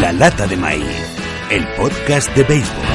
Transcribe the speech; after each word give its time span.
La 0.00 0.12
lata 0.12 0.46
de 0.46 0.56
maíz, 0.56 0.86
el 1.50 1.66
podcast 1.76 2.34
de 2.34 2.42
béisbol. 2.44 2.89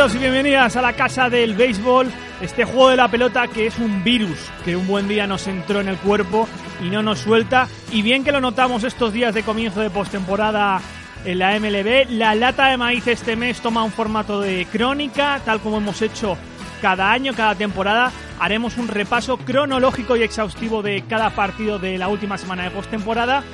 Bienvenidos 0.00 0.16
y 0.16 0.30
bienvenidas 0.30 0.76
a 0.76 0.80
la 0.80 0.92
casa 0.94 1.28
del 1.28 1.54
béisbol, 1.54 2.10
este 2.40 2.64
juego 2.64 2.88
de 2.88 2.96
la 2.96 3.10
pelota 3.10 3.48
que 3.48 3.66
es 3.66 3.78
un 3.78 4.02
virus 4.02 4.38
que 4.64 4.74
un 4.74 4.86
buen 4.86 5.06
día 5.08 5.26
nos 5.26 5.46
entró 5.46 5.82
en 5.82 5.88
el 5.88 5.98
cuerpo 5.98 6.48
y 6.82 6.88
no 6.88 7.02
nos 7.02 7.18
suelta. 7.18 7.68
Y 7.92 8.00
bien 8.00 8.24
que 8.24 8.32
lo 8.32 8.40
notamos 8.40 8.82
estos 8.82 9.12
días 9.12 9.34
de 9.34 9.42
comienzo 9.42 9.82
de 9.82 9.90
postemporada 9.90 10.80
en 11.26 11.38
la 11.38 11.60
MLB, 11.60 12.12
la 12.12 12.34
lata 12.34 12.68
de 12.68 12.78
maíz 12.78 13.06
este 13.08 13.36
mes 13.36 13.60
toma 13.60 13.84
un 13.84 13.92
formato 13.92 14.40
de 14.40 14.66
crónica, 14.72 15.38
tal 15.44 15.60
como 15.60 15.76
hemos 15.76 16.00
hecho 16.00 16.38
cada 16.80 17.12
año, 17.12 17.34
cada 17.34 17.54
temporada. 17.54 18.10
Haremos 18.38 18.78
un 18.78 18.88
repaso 18.88 19.36
cronológico 19.36 20.16
y 20.16 20.22
exhaustivo 20.22 20.80
de 20.80 21.04
cada 21.10 21.28
partido 21.28 21.78
de 21.78 21.98
la 21.98 22.08
última 22.08 22.38
semana 22.38 22.62
de 22.62 22.70
postemporada 22.70 23.44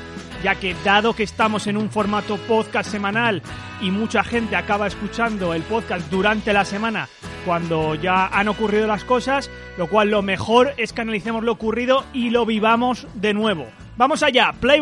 ya 0.46 0.54
que 0.54 0.76
dado 0.84 1.12
que 1.12 1.24
estamos 1.24 1.66
en 1.66 1.76
un 1.76 1.90
formato 1.90 2.36
podcast 2.36 2.88
semanal 2.88 3.42
y 3.80 3.90
mucha 3.90 4.22
gente 4.22 4.54
acaba 4.54 4.86
escuchando 4.86 5.52
el 5.54 5.62
podcast 5.62 6.08
durante 6.08 6.52
la 6.52 6.64
semana 6.64 7.08
cuando 7.44 7.96
ya 7.96 8.28
han 8.28 8.46
ocurrido 8.46 8.86
las 8.86 9.02
cosas, 9.02 9.50
lo 9.76 9.88
cual 9.88 10.12
lo 10.12 10.22
mejor 10.22 10.72
es 10.76 10.92
que 10.92 11.00
analicemos 11.00 11.42
lo 11.42 11.50
ocurrido 11.50 12.04
y 12.12 12.30
lo 12.30 12.46
vivamos 12.46 13.08
de 13.14 13.34
nuevo. 13.34 13.66
Vamos 13.96 14.22
allá, 14.22 14.54
play 14.60 14.78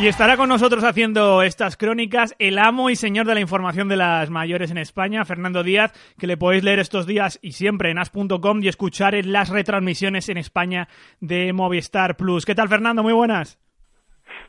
Y 0.00 0.06
estará 0.06 0.38
con 0.38 0.48
nosotros 0.48 0.82
haciendo 0.82 1.42
estas 1.42 1.76
crónicas 1.76 2.34
el 2.38 2.58
amo 2.58 2.88
y 2.88 2.96
señor 2.96 3.26
de 3.26 3.34
la 3.34 3.40
información 3.42 3.86
de 3.86 3.98
las 3.98 4.30
mayores 4.30 4.70
en 4.70 4.78
España, 4.78 5.26
Fernando 5.26 5.62
Díaz, 5.62 5.92
que 6.18 6.26
le 6.26 6.38
podéis 6.38 6.64
leer 6.64 6.78
estos 6.78 7.06
días 7.06 7.38
y 7.42 7.52
siempre 7.52 7.90
en 7.90 7.98
as.com 7.98 8.62
y 8.62 8.68
escuchar 8.68 9.14
en 9.14 9.30
las 9.30 9.50
retransmisiones 9.50 10.30
en 10.30 10.38
España 10.38 10.88
de 11.20 11.52
Movistar 11.52 12.16
Plus. 12.16 12.46
¿Qué 12.46 12.54
tal, 12.54 12.70
Fernando? 12.70 13.02
Muy 13.02 13.12
buenas. 13.12 13.58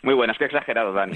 Muy 0.03 0.15
buenas, 0.15 0.37
qué 0.37 0.45
exagerado, 0.45 0.93
Dani. 0.93 1.13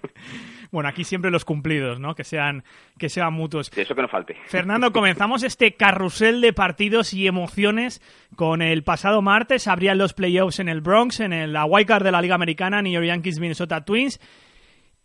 bueno, 0.72 0.88
aquí 0.88 1.04
siempre 1.04 1.30
los 1.30 1.44
cumplidos, 1.44 2.00
¿no? 2.00 2.14
Que 2.16 2.24
sean, 2.24 2.64
que 2.98 3.08
sean 3.08 3.32
mutuos. 3.32 3.70
eso 3.76 3.94
que 3.94 4.02
no 4.02 4.08
falte. 4.08 4.36
Fernando, 4.46 4.92
comenzamos 4.92 5.44
este 5.44 5.76
carrusel 5.76 6.40
de 6.40 6.52
partidos 6.52 7.14
y 7.14 7.28
emociones 7.28 8.02
con 8.34 8.62
el 8.62 8.82
pasado 8.82 9.22
martes. 9.22 9.68
Abrían 9.68 9.98
los 9.98 10.12
playoffs 10.12 10.58
en 10.58 10.68
el 10.68 10.80
Bronx, 10.80 11.20
en 11.20 11.32
el, 11.32 11.52
la 11.52 11.68
Card 11.86 12.02
de 12.02 12.12
la 12.12 12.20
Liga 12.20 12.34
Americana, 12.34 12.82
New 12.82 12.92
York 12.92 13.06
Yankees, 13.06 13.38
Minnesota 13.38 13.84
Twins. 13.84 14.20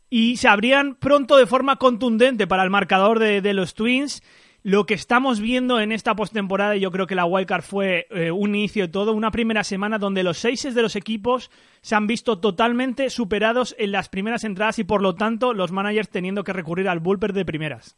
Y 0.09 0.37
se 0.37 0.47
abrían 0.47 0.95
pronto 0.95 1.37
de 1.37 1.45
forma 1.45 1.75
contundente 1.75 2.47
para 2.47 2.63
el 2.63 2.69
marcador 2.71 3.19
de, 3.19 3.41
de 3.41 3.53
los 3.53 3.75
Twins 3.75 4.23
lo 4.65 4.87
que 4.87 4.95
estamos 4.95 5.41
viendo 5.41 5.79
en 5.79 5.91
esta 5.91 6.15
postemporada, 6.15 6.75
yo 6.75 6.89
creo 6.89 7.05
que 7.05 7.13
la 7.13 7.25
Wildcard 7.25 7.61
fue 7.61 8.07
eh, 8.09 8.31
un 8.31 8.55
inicio 8.55 8.87
de 8.87 8.91
todo, 8.91 9.13
una 9.13 9.29
primera 9.29 9.63
semana 9.63 9.99
donde 9.99 10.23
los 10.23 10.39
seis 10.39 10.63
de 10.63 10.81
los 10.81 10.95
equipos 10.95 11.51
se 11.81 11.93
han 11.93 12.07
visto 12.07 12.39
totalmente 12.39 13.11
superados 13.11 13.75
en 13.77 13.91
las 13.91 14.09
primeras 14.09 14.43
entradas 14.43 14.79
y 14.79 14.83
por 14.83 15.03
lo 15.03 15.13
tanto 15.13 15.53
los 15.53 15.71
managers 15.71 16.09
teniendo 16.09 16.43
que 16.43 16.51
recurrir 16.51 16.89
al 16.89 16.99
bullpen 16.99 17.33
de 17.33 17.45
primeras. 17.45 17.95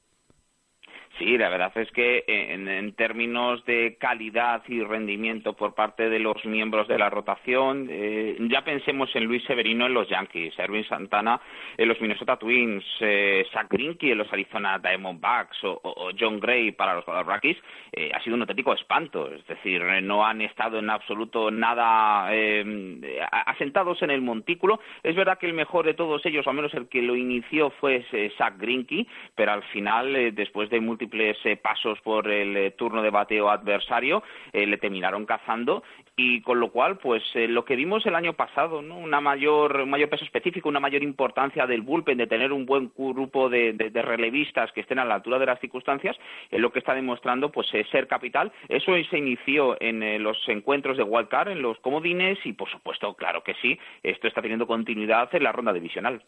Sí, 1.17 1.35
la 1.35 1.49
verdad 1.49 1.71
es 1.75 1.91
que 1.91 2.23
en, 2.27 2.93
términos 2.93 3.65
de 3.65 3.97
calidad 3.99 4.61
y 4.67 4.83
rendimiento 4.83 5.53
por 5.53 5.73
parte 5.73 6.09
de 6.09 6.19
los 6.19 6.45
miembros 6.45 6.87
de 6.87 6.99
la 6.99 7.09
rotación, 7.09 7.87
eh, 7.89 8.37
ya 8.51 8.63
pensemos 8.63 9.09
en 9.15 9.25
Luis 9.25 9.43
Severino 9.45 9.87
en 9.87 9.95
los 9.95 10.07
Yankees, 10.07 10.53
Erwin 10.59 10.87
Santana 10.87 11.41
en 11.75 11.87
los 11.87 11.99
Minnesota 11.99 12.37
Twins, 12.37 12.83
eh, 12.99 13.47
Zach 13.51 13.67
Greinke 13.67 14.11
en 14.11 14.19
los 14.19 14.31
Arizona 14.31 14.77
Diamondbacks 14.77 15.57
o, 15.63 16.11
John 16.19 16.39
Gray 16.39 16.71
para 16.71 16.95
los 16.95 17.05
Rockies, 17.05 17.57
eh, 17.91 18.11
ha 18.13 18.21
sido 18.21 18.35
un 18.35 18.41
auténtico 18.41 18.73
espanto. 18.73 19.31
Es 19.31 19.45
decir, 19.47 19.81
no 20.03 20.25
han 20.25 20.41
estado 20.41 20.77
en 20.77 20.89
absoluto 20.89 21.49
nada 21.49 22.27
eh, 22.31 23.19
asentados 23.31 24.01
en 24.03 24.11
el 24.11 24.21
montículo. 24.21 24.79
Es 25.01 25.15
verdad 25.15 25.39
que 25.39 25.47
el 25.47 25.53
mejor 25.53 25.85
de 25.85 25.95
todos 25.95 26.23
ellos, 26.25 26.45
al 26.45 26.53
menos 26.53 26.73
el 26.75 26.87
que 26.87 27.01
lo 27.01 27.15
inició, 27.15 27.71
fue 27.71 28.05
Zach 28.37 28.57
Greinke, 28.57 29.07
pero 29.35 29.53
al 29.53 29.63
final, 29.63 30.33
después 30.35 30.69
de 30.69 30.79
múltiples 30.79 31.06
eh, 31.13 31.57
pasos 31.57 31.99
por 32.01 32.29
el 32.29 32.55
eh, 32.57 32.71
turno 32.71 33.01
de 33.01 33.09
bateo 33.09 33.49
adversario, 33.49 34.23
eh, 34.53 34.65
le 34.65 34.77
terminaron 34.77 35.25
cazando 35.25 35.83
y 36.15 36.41
con 36.41 36.59
lo 36.59 36.71
cual, 36.71 36.97
pues 36.97 37.23
lo 37.35 37.63
que 37.63 37.75
vimos 37.75 38.05
el 38.07 38.15
año 38.15 38.33
pasado, 38.33 38.81
¿no? 38.81 38.97
Una 38.97 39.21
mayor, 39.21 39.81
un 39.81 39.89
mayor 39.89 40.09
peso 40.09 40.25
específico, 40.25 40.67
una 40.67 40.79
mayor 40.79 41.03
importancia 41.03 41.67
del 41.67 41.81
bullpen, 41.81 42.17
de 42.17 42.25
tener 42.25 42.51
un 42.51 42.65
buen 42.65 42.91
grupo 42.97 43.49
de, 43.49 43.75
relevistas 43.93 44.71
que 44.71 44.81
estén 44.81 44.97
a 44.97 45.05
la 45.05 45.15
altura 45.15 45.37
de 45.37 45.45
las 45.45 45.59
circunstancias, 45.59 46.17
es 46.49 46.59
lo 46.59 46.71
que 46.71 46.79
está 46.79 46.95
demostrando, 46.95 47.51
pues 47.51 47.67
ser 47.67 48.07
capital. 48.07 48.51
Eso 48.67 48.93
se 49.11 49.17
inició 49.17 49.77
en 49.79 50.23
los 50.23 50.37
encuentros 50.49 50.97
de 50.97 51.03
wildcard, 51.03 51.49
en 51.49 51.61
los 51.61 51.77
comodines 51.79 52.39
y, 52.45 52.53
por 52.53 52.69
supuesto, 52.71 53.13
claro 53.13 53.43
que 53.43 53.53
sí, 53.61 53.77
esto 54.01 54.27
está 54.27 54.41
teniendo 54.41 54.65
continuidad 54.65 55.29
en 55.35 55.43
la 55.43 55.51
ronda 55.51 55.71
divisional. 55.71 56.23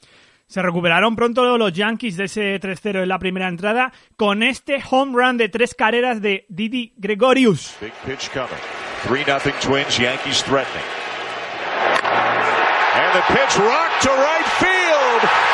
Se 0.49 0.63
recuperaron 0.63 1.15
pronto 1.15 1.59
los 1.59 1.73
Yankees 1.73 2.17
de 2.17 2.23
ese 2.23 2.59
3-0 2.59 3.03
en 3.03 3.09
la 3.09 3.19
primera 3.19 3.47
entrada 3.47 3.93
con 4.17 4.41
este 4.41 4.83
home 4.89 5.11
run 5.13 5.37
de 5.37 5.47
tres 5.47 5.75
carreras 5.75 6.23
de 6.23 6.47
Didi 6.49 6.91
Gregorius. 6.97 7.77
Big 7.79 7.93
pitch 8.03 8.31
coming. 8.31 8.49
3-0 9.07 9.53
Twins, 9.61 9.99
Yankees 9.99 10.43
threatening. 10.43 10.83
And 12.95 13.13
the 13.13 13.21
pitch 13.31 13.57
rocked 13.59 14.01
to 14.01 14.09
right 14.09 14.45
field. 14.57 15.48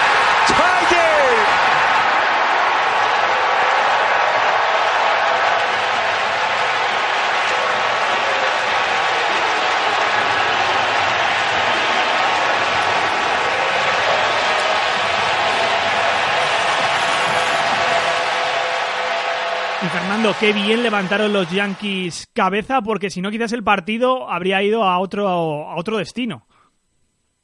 Qué 20.39 20.53
bien 20.53 20.83
levantaron 20.83 21.31
los 21.31 21.49
Yankees 21.51 22.27
cabeza, 22.33 22.81
porque 22.81 23.09
si 23.09 23.21
no 23.21 23.31
quizás 23.31 23.53
el 23.53 23.63
partido 23.63 24.29
habría 24.29 24.61
ido 24.63 24.83
a 24.83 24.99
otro, 24.99 25.27
a 25.27 25.75
otro 25.75 25.97
destino. 25.97 26.45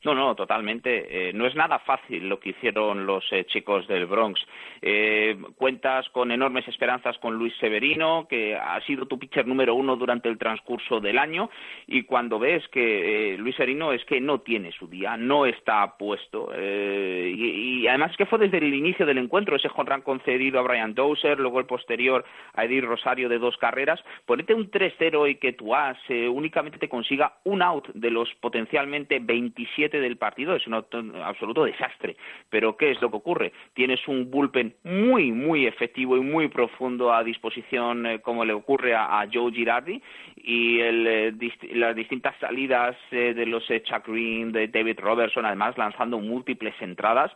No, 0.04 0.16
no, 0.16 0.36
totalmente. 0.36 1.30
Eh, 1.30 1.34
no 1.34 1.46
es 1.46 1.56
nada 1.56 1.78
fácil 1.78 2.28
lo 2.28 2.40
que 2.40 2.50
hicieron 2.50 3.06
los 3.06 3.24
eh, 3.32 3.46
chicos 3.46 3.88
del 3.88 4.08
Bronx. 4.08 4.42
Eh, 4.82 5.38
cuentas 5.58 6.10
con 6.10 6.32
enormes 6.32 6.68
esperanzas 6.68 7.20
con 7.20 7.36
Luis 7.36 7.54
Severino, 7.60 8.26
que 8.28 8.56
ha 8.56 8.82
sido 8.82 9.06
tu 9.06 9.20
pitcher 9.20 9.46
número 9.46 9.76
uno 9.76 9.96
durante 9.96 10.28
el 10.28 10.40
transcurso 10.40 11.00
del 11.00 11.20
año, 11.20 11.52
y 11.86 12.04
cuando 12.04 12.40
ves 12.40 12.68
que 12.70 13.36
Luis 13.38 13.56
Severino 13.56 13.92
es 13.92 14.04
que 14.06 14.20
no 14.20 14.40
tiene 14.40 14.72
su 14.72 14.88
día, 14.88 15.18
no 15.18 15.46
está 15.46 15.98
puesto, 15.98 16.52
y, 16.58 17.86
además 17.88 18.16
que 18.18 18.26
fue 18.26 18.40
desde 18.40 18.58
el 18.58 18.74
inicio 18.74 19.06
del 19.06 19.20
encuentro 19.20 19.56
ese 19.56 19.70
jonrán 19.70 20.02
concedido 20.02 20.60
a 20.60 20.64
Brian 20.64 20.96
Dozer, 20.96 21.40
luego 21.40 21.60
el 21.60 21.66
posterior 21.66 22.26
a 22.54 22.66
Edir 22.66 22.86
Rosario 22.86 23.30
de 23.30 23.38
dos 23.38 23.58
carreras, 23.58 24.04
ponete 24.26 24.56
un 24.56 24.72
3-0 24.72 25.30
y 25.30 25.36
que 25.36 25.54
tu 25.54 25.76
as 25.76 25.98
únicamente 26.10 26.80
te 26.80 26.90
consiga 26.90 27.34
un 27.44 27.62
out 27.62 27.88
de 27.94 28.10
los 28.10 28.34
potencialmente 28.36 29.20
27 29.20 29.91
del 30.00 30.18
partido 30.18 30.56
es 30.56 30.66
un 30.68 30.74
absoluto 30.74 31.66
desastre. 31.66 32.16
Pero 32.50 32.78
¿qué 32.78 32.92
es 32.92 33.02
lo 33.02 33.10
que 33.10 33.18
ocurre? 33.18 33.54
Tienes 33.74 34.08
un 34.08 34.30
bullpen 34.30 34.76
muy, 34.84 35.32
muy 35.32 35.66
efectivo 35.68 36.18
y 36.18 36.22
muy 36.22 36.48
profundo 36.48 37.14
a 37.14 37.24
disposición, 37.24 38.06
eh, 38.06 38.20
como 38.20 38.46
le 38.46 38.54
ocurre 38.54 38.96
a, 38.96 39.28
Joe 39.32 39.52
Girardi, 39.52 40.02
y 40.38 40.80
eh, 40.80 41.32
las 41.74 41.96
distintas 41.96 42.36
salidas 42.40 42.96
eh, 43.12 43.34
de 43.34 43.46
los 43.46 43.66
Chuck 43.66 44.08
Green, 44.08 44.52
de 44.52 44.68
David 44.68 45.00
Robertson, 45.00 45.46
además 45.46 45.78
lanzando 45.78 46.20
múltiples 46.20 46.74
entradas, 46.82 47.32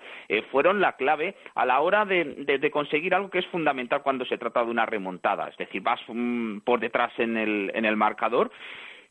fueron 0.51 0.81
la 0.81 0.93
clave 0.93 1.35
a 1.55 1.65
la 1.65 1.79
hora 1.79 2.05
de, 2.05 2.69
conseguir 2.71 3.13
algo 3.13 3.29
que 3.29 3.39
es 3.39 3.47
fundamental 3.47 4.01
cuando 4.01 4.25
se 4.25 4.37
trata 4.37 4.63
de 4.63 4.71
una 4.71 4.85
remontada. 4.85 5.47
Es 5.47 5.57
decir, 5.57 5.81
vas 5.81 5.99
mm, 6.07 6.59
por 6.59 6.79
detrás 6.79 7.11
en 7.19 7.37
el, 7.37 7.71
en 7.73 7.85
el 7.85 7.95
marcador 7.95 8.51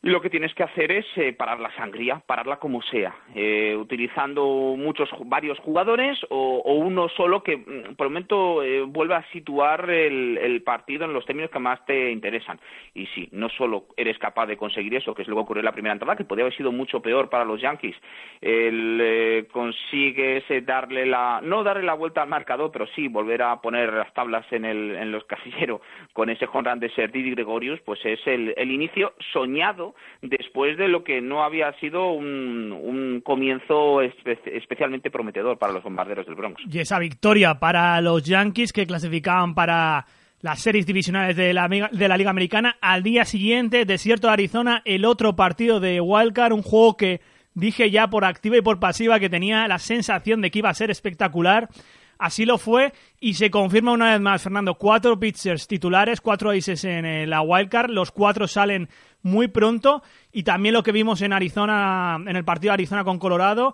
lo 0.01 0.21
que 0.21 0.29
tienes 0.29 0.53
que 0.53 0.63
hacer 0.63 0.91
es 0.91 1.05
eh, 1.15 1.33
parar 1.33 1.59
la 1.59 1.75
sangría, 1.75 2.19
pararla 2.19 2.57
como 2.57 2.81
sea, 2.83 3.15
eh, 3.33 3.75
utilizando 3.75 4.45
muchos, 4.77 5.09
varios 5.25 5.57
jugadores 5.59 6.19
o, 6.29 6.61
uno 6.75 7.09
solo 7.09 7.41
que 7.41 7.57
mm, 7.57 7.95
por 7.95 8.07
el 8.07 8.11
momento 8.11 8.63
eh, 8.63 8.81
vuelva 8.81 9.17
a 9.17 9.31
situar 9.31 9.89
el, 9.89 10.61
partido 10.63 11.05
en 11.05 11.13
los 11.13 11.25
términos 11.25 11.51
que 11.51 11.59
más 11.59 11.83
te 11.85 12.11
interesan. 12.11 12.59
Y 12.93 13.07
si 13.07 13.29
no 13.31 13.49
solo 13.49 13.85
eres 13.97 14.17
capaz 14.17 14.45
de 14.47 14.57
conseguir 14.57 14.95
eso, 14.95 15.13
que 15.13 15.23
es 15.23 15.27
lo 15.27 15.35
que 15.35 15.41
ocurrió 15.41 15.61
en 15.61 15.65
la 15.65 15.71
primera 15.71 15.93
entrada, 15.93 16.15
que 16.15 16.23
podría 16.23 16.45
haber 16.45 16.57
sido 16.57 16.71
mucho 16.71 17.01
peor 17.01 17.29
para 17.29 17.45
los 17.45 17.61
Yankees, 17.61 17.95
el, 18.41 19.47
consigues 19.51 20.43
darle 20.65 21.05
la, 21.05 21.39
no 21.43 21.63
darle 21.63 21.83
la 21.83 21.93
vuelta 21.93 22.21
al 22.21 22.29
marcador, 22.29 22.71
pero 22.71 22.87
sí 22.87 23.07
volver 23.07 23.41
a 23.41 23.59
poner 23.61 23.93
las 23.93 24.13
tablas 24.13 24.45
en, 24.51 24.65
el, 24.65 24.95
en 24.95 25.11
los 25.11 25.23
casilleros 25.25 25.81
con 26.13 26.29
ese 26.29 26.47
honrón 26.51 26.79
de 26.79 26.89
Serdi 26.89 27.31
Gregorius, 27.31 27.79
pues 27.81 27.99
es 28.05 28.19
el 28.25 28.71
inicio 28.71 29.13
soñado 29.31 29.94
después 30.21 30.77
de 30.77 30.87
lo 30.87 31.03
que 31.03 31.21
no 31.21 31.43
había 31.43 31.71
sido 31.79 32.11
un, 32.11 33.21
comienzo 33.23 34.01
especialmente 34.01 35.09
prometedor 35.09 35.57
para 35.57 35.73
los 35.73 35.83
bombarderos 35.83 36.25
del 36.25 36.35
Bronx. 36.35 36.61
Y 36.71 36.79
esa 36.79 36.99
victoria 36.99 37.55
para 37.55 37.99
los 38.01 38.23
Yankees 38.23 38.73
que 38.73 38.85
clasificaban 38.85 39.55
para 39.55 40.05
las 40.41 40.61
series 40.61 40.85
divisionales 40.85 41.35
de 41.35 41.53
la, 41.53 41.67
de 41.67 42.07
la 42.07 42.17
Liga 42.17 42.29
Americana. 42.29 42.77
Al 42.81 43.03
día 43.03 43.25
siguiente, 43.25 43.85
Desierto 43.85 44.27
de 44.27 44.33
Arizona, 44.33 44.81
el 44.85 45.05
otro 45.05 45.35
partido 45.35 45.79
de 45.79 45.99
Wildcard, 46.01 46.53
un 46.53 46.61
juego 46.61 46.97
que 46.97 47.21
dije 47.55 47.89
ya 47.89 48.09
por 48.09 48.25
activa 48.25 48.57
y 48.57 48.61
por 48.61 48.79
pasiva 48.79 49.19
que 49.19 49.29
tenía 49.29 49.67
la 49.67 49.79
sensación 49.79 50.41
de 50.41 50.51
que 50.51 50.59
iba 50.59 50.69
a 50.69 50.73
ser 50.75 50.91
espectacular. 50.91 51.69
Así 52.17 52.45
lo 52.45 52.57
fue 52.57 52.93
y 53.19 53.33
se 53.35 53.51
confirma 53.51 53.91
una 53.91 54.11
vez 54.11 54.21
más, 54.21 54.41
Fernando, 54.41 54.75
cuatro 54.75 55.19
pitchers 55.19 55.67
titulares, 55.67 56.21
cuatro 56.21 56.51
aces 56.51 56.83
en 56.85 57.29
la 57.29 57.41
wildcard, 57.41 57.89
los 57.89 58.11
cuatro 58.11 58.47
salen 58.47 58.89
muy 59.21 59.47
pronto 59.47 60.03
y 60.31 60.43
también 60.43 60.73
lo 60.73 60.83
que 60.83 60.91
vimos 60.91 61.21
en 61.21 61.33
Arizona, 61.33 62.17
en 62.25 62.35
el 62.35 62.45
partido 62.45 62.71
de 62.71 62.75
Arizona 62.75 63.03
con 63.03 63.19
Colorado, 63.19 63.73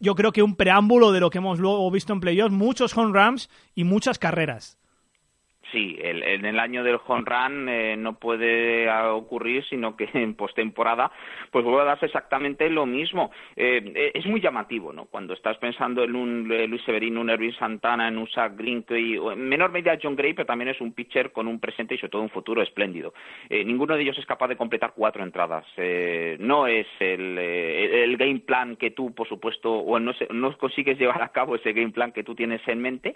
yo 0.00 0.14
creo 0.14 0.32
que 0.32 0.42
un 0.42 0.56
preámbulo 0.56 1.12
de 1.12 1.20
lo 1.20 1.30
que 1.30 1.38
hemos 1.38 1.58
luego 1.58 1.90
visto 1.90 2.12
en 2.12 2.20
playoffs, 2.20 2.52
muchos 2.52 2.96
home 2.96 3.12
runs 3.12 3.50
y 3.74 3.84
muchas 3.84 4.18
carreras. 4.18 4.79
Sí, 5.72 5.96
el, 6.02 6.22
en 6.22 6.44
el 6.44 6.58
año 6.58 6.82
del 6.82 6.98
home 7.06 7.24
run 7.24 7.68
eh, 7.68 7.96
no 7.96 8.18
puede 8.18 8.90
ocurrir, 8.90 9.64
sino 9.66 9.96
que 9.96 10.08
en 10.14 10.34
postemporada 10.34 11.10
pues 11.50 11.64
vuelve 11.64 11.82
a 11.82 11.84
darse 11.84 12.06
exactamente 12.06 12.68
lo 12.70 12.86
mismo. 12.86 13.30
Eh, 13.56 13.92
eh, 13.94 14.10
es 14.14 14.26
muy 14.26 14.40
llamativo, 14.40 14.92
¿no? 14.92 15.06
Cuando 15.06 15.34
estás 15.34 15.56
pensando 15.58 16.02
en 16.02 16.16
un 16.16 16.48
Luis 16.48 16.82
Severino, 16.82 17.20
un 17.20 17.30
Erwin 17.30 17.54
Santana, 17.54 18.08
en 18.08 18.18
un 18.18 18.28
Zach 18.28 18.56
Greinke, 18.56 19.18
o 19.18 19.32
en 19.32 19.48
menor 19.48 19.70
medida 19.70 19.98
John 20.02 20.16
Gray, 20.16 20.34
pero 20.34 20.46
también 20.46 20.68
es 20.70 20.80
un 20.80 20.92
pitcher 20.92 21.32
con 21.32 21.46
un 21.46 21.60
presente 21.60 21.94
y 21.94 21.98
sobre 21.98 22.10
todo 22.10 22.22
un 22.22 22.30
futuro 22.30 22.62
espléndido. 22.62 23.12
ninguno 23.50 23.94
de 23.94 24.02
ellos 24.02 24.18
es 24.18 24.26
capaz 24.26 24.48
de 24.48 24.56
completar 24.56 24.92
cuatro 24.94 25.22
entradas. 25.22 25.66
no 26.38 26.66
es 26.66 26.86
el, 26.98 28.16
game 28.16 28.40
plan 28.40 28.76
que 28.76 28.90
tú, 28.90 29.14
por 29.14 29.28
supuesto, 29.28 29.72
o 29.72 29.98
no, 29.98 30.12
no 30.30 30.56
consigues 30.58 30.98
llevar 30.98 31.22
a 31.22 31.28
cabo 31.28 31.56
ese 31.56 31.72
game 31.72 31.90
plan 31.90 32.12
que 32.12 32.24
tú 32.24 32.34
tienes 32.34 32.60
en 32.66 32.80
mente, 32.80 33.14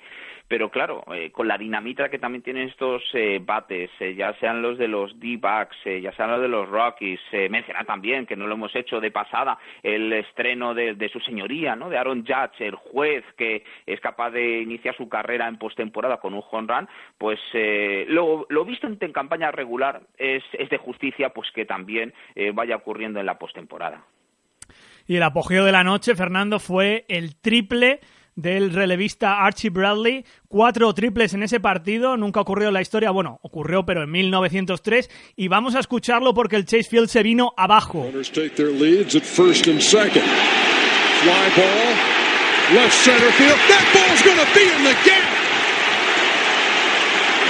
pero 0.49 0.71
claro, 0.71 1.05
con 1.33 1.49
la 1.49 1.59
dinamita 1.59 2.09
que 2.09 2.19
también 2.19 2.44
tienen 2.44 2.69
estos 2.69 3.02
eh, 3.14 3.41
bates, 3.43 3.91
eh, 3.99 4.14
ya 4.14 4.32
sean 4.38 4.62
los 4.62 4.79
de 4.79 4.87
los 4.87 5.19
D-backs, 5.19 5.76
eh, 5.87 6.00
ya 6.00 6.12
sean 6.12 6.31
los 6.31 6.41
de 6.41 6.49
los 6.49 6.69
Rockies, 6.69 7.20
mencionar 7.50 7.87
también, 7.87 8.26
que 8.26 8.37
no 8.37 8.46
lo 8.46 8.55
hemos 8.55 8.75
hecho 8.76 9.00
de 9.00 9.11
pasada, 9.11 9.58
el 9.82 10.12
estreno 10.12 10.75
de, 10.75 11.11
su 11.12 11.19
señoría, 11.20 11.75
¿no? 11.75 11.88
de 11.88 11.99
Aaron 11.99 12.25
Judge, 12.25 12.61
el 12.61 12.75
juez 12.75 13.25
que 13.37 13.64
es 13.87 14.00
capaz 14.00 14.31
de 14.31 14.61
iniciar 14.61 14.96
su 14.96 15.08
carrera 15.08 15.49
en 15.49 15.58
postemporada 15.58 16.19
con 16.19 16.35
un 16.35 16.43
home 16.49 16.73
run, 16.73 16.88
pues 17.19 17.41
lo, 18.08 18.46
lo, 18.49 18.64
visto 18.64 18.87
en, 18.87 18.96
campaña 19.12 19.50
regular 19.50 20.02
es, 20.19 20.44
es, 20.52 20.69
de 20.69 20.79
justicia 20.79 21.31
pues 21.31 21.50
que 21.52 21.64
también 21.64 22.12
vaya 22.52 22.76
ocurriendo 22.76 23.20
en 23.20 23.26
la 23.26 23.38
postemporada. 23.38 24.05
Y 25.06 25.17
el 25.17 25.23
apogeo 25.23 25.64
de 25.64 25.73
la 25.73 25.85
noche, 25.85 26.14
Fernando, 26.14 26.58
fue 26.58 27.05
el 27.08 27.37
triple 27.37 28.00
del 28.36 28.72
relevista 28.72 29.44
Archie 29.44 29.70
Bradley. 29.70 30.25
Cuatro 30.48 30.92
triples 30.94 31.34
en 31.34 31.42
ese 31.42 31.60
partido, 31.60 32.16
nunca 32.16 32.40
ocurrió 32.40 32.69
en 32.69 32.75
la 32.75 32.82
historia, 32.82 33.10
bueno, 33.10 33.38
ocurrió 33.42 33.84
pero 33.84 34.02
en 34.02 34.10
1903 34.10 35.10
y 35.36 35.48
vamos 35.48 35.75
a 35.75 35.81
escucharlo 35.81 36.34
porque 36.34 36.56
el 36.56 36.64
Chase 36.64 36.84
Field 36.84 37.08
se 37.08 37.22
vino 37.22 37.52
abajo. 37.56 38.06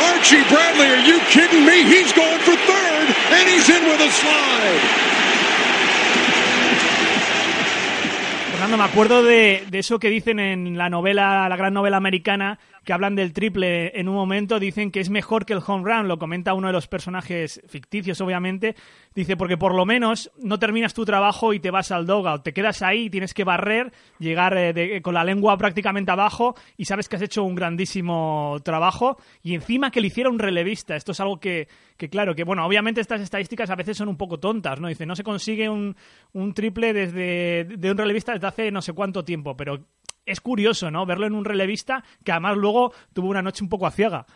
Archie 0.01 0.43
Bradley, 0.51 0.87
are 0.87 1.07
you 1.07 1.21
kidding 1.31 1.65
me? 1.65 1.83
He's 1.85 2.13
going 2.13 2.41
for 2.41 2.57
third 2.57 3.09
and 3.31 4.11
slide. 4.11 5.14
Me 8.69 8.85
acuerdo 8.85 9.23
de, 9.23 9.65
de, 9.71 9.79
eso 9.79 9.99
que 9.99 10.11
dicen 10.11 10.39
en 10.39 10.77
la 10.79 10.89
novela, 10.89 11.49
la 11.49 11.57
gran 11.57 11.75
novela 11.75 11.97
americana, 11.97 12.59
que 12.85 12.93
hablan 12.93 13.17
del 13.17 13.33
triple 13.33 13.99
en 13.99 14.09
un 14.09 14.15
momento, 14.15 14.61
dicen 14.61 14.91
que 14.91 15.01
es 15.01 15.11
mejor 15.11 15.45
que 15.47 15.55
el 15.55 15.63
home 15.67 15.85
run, 15.85 16.09
lo 16.09 16.19
comenta 16.19 16.55
uno 16.55 16.69
de 16.69 16.73
los 16.73 16.87
personajes 16.87 17.63
ficticios, 17.67 18.21
obviamente, 18.21 18.77
dice, 19.15 19.37
porque 19.37 19.57
por 19.57 19.75
lo 19.75 19.87
menos 19.87 20.31
no 20.43 20.59
terminas 20.59 20.95
tu 20.95 21.05
trabajo 21.05 21.53
y 21.53 21.61
te 21.61 21.71
vas 21.71 21.91
al 21.91 22.07
dogout, 22.07 22.43
te 22.43 22.53
quedas 22.53 22.83
ahí, 22.83 23.11
tienes 23.11 23.35
que 23.35 23.45
barrer, 23.45 23.93
llegar 24.19 24.57
eh, 24.57 25.01
con 25.03 25.15
la 25.15 25.25
lengua 25.25 25.57
prácticamente 25.57 26.11
abajo 26.11 26.55
y 26.77 26.85
sabes 26.85 27.09
que 27.09 27.17
has 27.17 27.23
hecho 27.23 27.43
un 27.43 27.55
grandísimo 27.55 28.59
trabajo. 28.63 29.19
Y 29.43 29.55
encima 29.55 29.91
que 29.91 30.01
le 30.01 30.09
hiciera 30.09 30.31
un 30.31 30.39
relevista, 30.39 30.97
esto 30.97 31.13
es 31.13 31.21
algo 31.21 31.41
que, 31.41 31.69
que 31.97 32.09
claro, 32.09 32.35
que 32.35 32.45
bueno, 32.45 32.67
obviamente 32.67 33.01
estas 33.01 33.21
estadísticas 33.21 33.71
a 33.71 33.77
veces 33.77 33.97
son 33.97 34.09
un 34.09 34.17
poco 34.17 34.39
tontas, 34.39 34.81
¿no? 34.81 34.89
Dice, 34.89 35.07
no 35.07 35.17
se 35.17 35.25
consigue 35.25 35.69
un, 35.69 35.97
un 36.33 36.55
triple 36.55 36.93
desde 36.93 37.65
de 37.65 37.91
un 37.91 37.97
relevista 37.97 38.33
desde 38.33 38.47
hace 38.47 38.71
no 38.71 38.83
sé 38.83 38.93
cuánto 38.93 39.25
tiempo, 39.25 39.57
pero 39.57 39.85
es 40.27 40.41
curioso, 40.41 40.91
¿no? 40.91 41.07
Verlo 41.07 41.27
en 41.27 41.35
un 41.35 41.45
relevista 41.45 42.03
que 42.25 42.33
además 42.33 42.57
luego 42.57 42.93
tuvo 43.13 43.29
una 43.29 43.43
noche 43.43 43.63
un 43.63 43.71
poco 43.71 43.87
aciaga. 43.87 44.27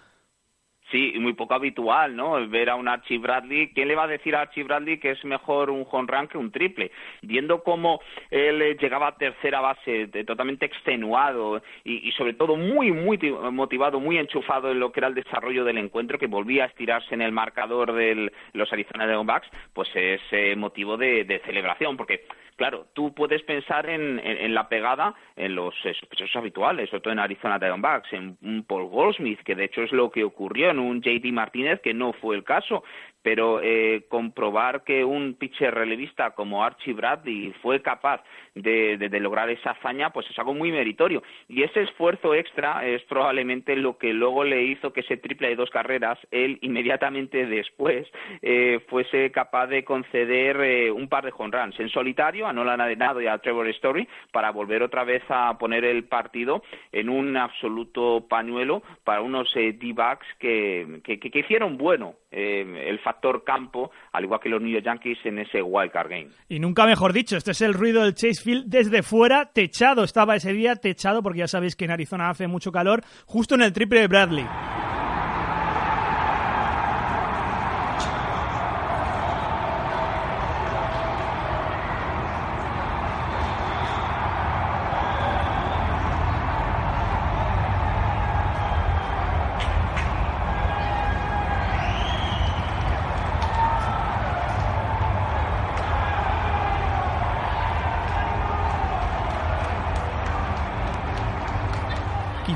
Sí, 0.90 1.12
muy 1.18 1.34
poco 1.34 1.52
habitual, 1.52 2.16
¿no? 2.16 2.48
Ver 2.48 2.70
a 2.70 2.74
un 2.74 2.88
Archie 2.88 3.18
Bradley. 3.18 3.72
¿Quién 3.74 3.88
le 3.88 3.94
va 3.94 4.04
a 4.04 4.08
decir 4.08 4.34
a 4.34 4.40
Archie 4.40 4.62
Bradley 4.62 4.98
que 4.98 5.10
es 5.10 5.22
mejor 5.22 5.68
un 5.68 5.86
home 5.90 6.08
run 6.10 6.28
que 6.28 6.38
un 6.38 6.50
triple? 6.50 6.90
Viendo 7.20 7.62
cómo 7.62 8.00
él 8.30 8.62
eh, 8.62 8.76
llegaba 8.80 9.08
a 9.08 9.16
tercera 9.16 9.60
base, 9.60 10.06
totalmente 10.24 10.64
extenuado 10.64 11.60
y, 11.84 12.10
sobre 12.12 12.32
todo 12.32 12.56
muy, 12.56 12.90
muy 12.90 13.18
motivado, 13.52 14.00
muy 14.00 14.16
enchufado 14.16 14.70
en 14.70 14.80
lo 14.80 14.90
que 14.90 15.00
era 15.00 15.08
el 15.08 15.14
desarrollo 15.14 15.62
del 15.62 15.76
encuentro, 15.76 16.18
que 16.18 16.26
volvía 16.26 16.64
a 16.64 16.68
estirarse 16.68 17.14
en 17.14 17.20
el 17.20 17.32
marcador 17.32 17.92
de 17.92 18.32
los 18.54 18.72
Arizona 18.72 19.06
Diamondbacks, 19.06 19.48
pues 19.74 19.90
es 19.94 20.22
eh, 20.30 20.56
motivo 20.56 20.96
de 20.96 21.42
celebración, 21.44 21.98
porque 21.98 22.24
claro, 22.58 22.88
tú 22.92 23.14
puedes 23.14 23.42
pensar 23.44 23.88
en, 23.88 24.52
la 24.52 24.68
pegada 24.68 25.14
en 25.36 25.54
los 25.54 25.74
eh, 25.84 25.94
habituales, 26.34 26.90
sobre 26.90 27.00
todo 27.00 27.12
en 27.12 27.20
Arizona 27.20 27.58
Diamondbacks, 27.58 28.12
en 28.12 28.36
un 28.42 28.64
Paul 28.64 28.88
Goldsmith, 28.88 29.40
que 29.44 29.54
de 29.54 29.64
hecho 29.64 29.82
es 29.82 29.92
lo 29.92 30.10
que 30.10 30.24
ocurrió 30.24 30.68
en 30.70 30.80
un 30.80 31.00
JD 31.00 31.32
Martínez, 31.32 31.80
que 31.80 31.94
no 31.94 32.12
fue 32.12 32.36
el 32.36 32.42
caso, 32.42 32.82
pero 33.22 33.60
eh, 33.62 34.04
comprobar 34.08 34.84
que 34.84 35.04
un 35.04 35.34
pitcher 35.34 35.74
relevista 35.74 36.30
como 36.32 36.64
Archie 36.64 36.94
Bradley 36.94 37.52
fue 37.62 37.82
capaz 37.82 38.22
de, 38.54 39.08
lograr 39.20 39.50
esa 39.50 39.70
hazaña, 39.70 40.10
pues 40.10 40.28
es 40.30 40.38
algo 40.38 40.54
muy 40.54 40.70
meritorio. 40.70 41.22
Y 41.48 41.62
ese 41.62 41.82
esfuerzo 41.82 42.34
extra 42.34 42.86
es 42.86 43.02
probablemente 43.04 43.76
lo 43.76 43.98
que 43.98 44.12
luego 44.12 44.44
le 44.44 44.62
hizo 44.64 44.92
que 44.92 45.00
ese 45.00 45.16
triple 45.16 45.48
de 45.48 45.56
dos 45.56 45.70
carreras, 45.70 46.18
él 46.30 46.58
inmediatamente 46.62 47.46
después 47.46 48.06
eh, 48.42 48.80
fuese 48.88 49.30
capaz 49.32 49.66
de 49.66 49.84
conceder 49.84 50.92
un 50.92 51.08
par 51.08 51.24
de 51.24 51.32
home 51.36 51.56
runs 51.56 51.78
en 51.80 51.88
solitario 51.88 52.46
a 52.46 52.52
Nolan 52.52 52.80
Arenado 52.80 53.20
y 53.20 53.26
a 53.26 53.38
Trevor 53.38 53.68
Story 53.68 54.08
para 54.32 54.50
volver 54.50 54.82
otra 54.82 55.04
vez 55.04 55.22
a 55.28 55.56
poner 55.58 55.84
el 55.84 56.04
partido 56.04 56.62
en 56.92 57.08
un 57.08 57.36
absoluto 57.36 58.26
pañuelo 58.28 58.82
para 59.04 59.22
unos 59.22 59.54
eh, 59.56 59.72
D-backs 59.72 60.26
que, 60.38 61.00
que, 61.02 61.38
hicieron 61.38 61.76
bueno 61.78 62.14
eh, 62.30 62.88
el 62.88 62.98
factor 63.00 63.42
campo, 63.44 63.90
al 64.12 64.24
igual 64.24 64.40
que 64.40 64.48
los 64.48 64.60
New 64.60 64.70
York 64.70 64.84
Yankees 64.84 65.18
en 65.24 65.38
ese 65.38 65.62
wildcard 65.62 66.10
game. 66.10 66.28
Y 66.48 66.58
nunca 66.60 66.86
mejor 66.86 67.12
dicho, 67.12 67.36
este 67.36 67.52
es 67.52 67.62
el 67.62 67.74
ruido 67.74 68.02
del 68.02 68.14
Chase 68.14 68.42
Field 68.42 68.66
desde 68.66 69.02
fuera, 69.02 69.46
techado, 69.46 70.04
estaba 70.04 70.36
ese 70.36 70.52
día 70.52 70.76
techado 70.76 71.22
porque 71.22 71.40
ya 71.40 71.48
sabéis 71.48 71.76
que 71.76 71.86
en 71.86 71.92
Arizona 71.92 72.28
hace 72.30 72.46
mucho 72.46 72.70
calor, 72.70 73.02
justo 73.26 73.54
en 73.54 73.62
el 73.62 73.72
triple 73.72 74.00
de 74.00 74.08
Bradley. 74.08 74.46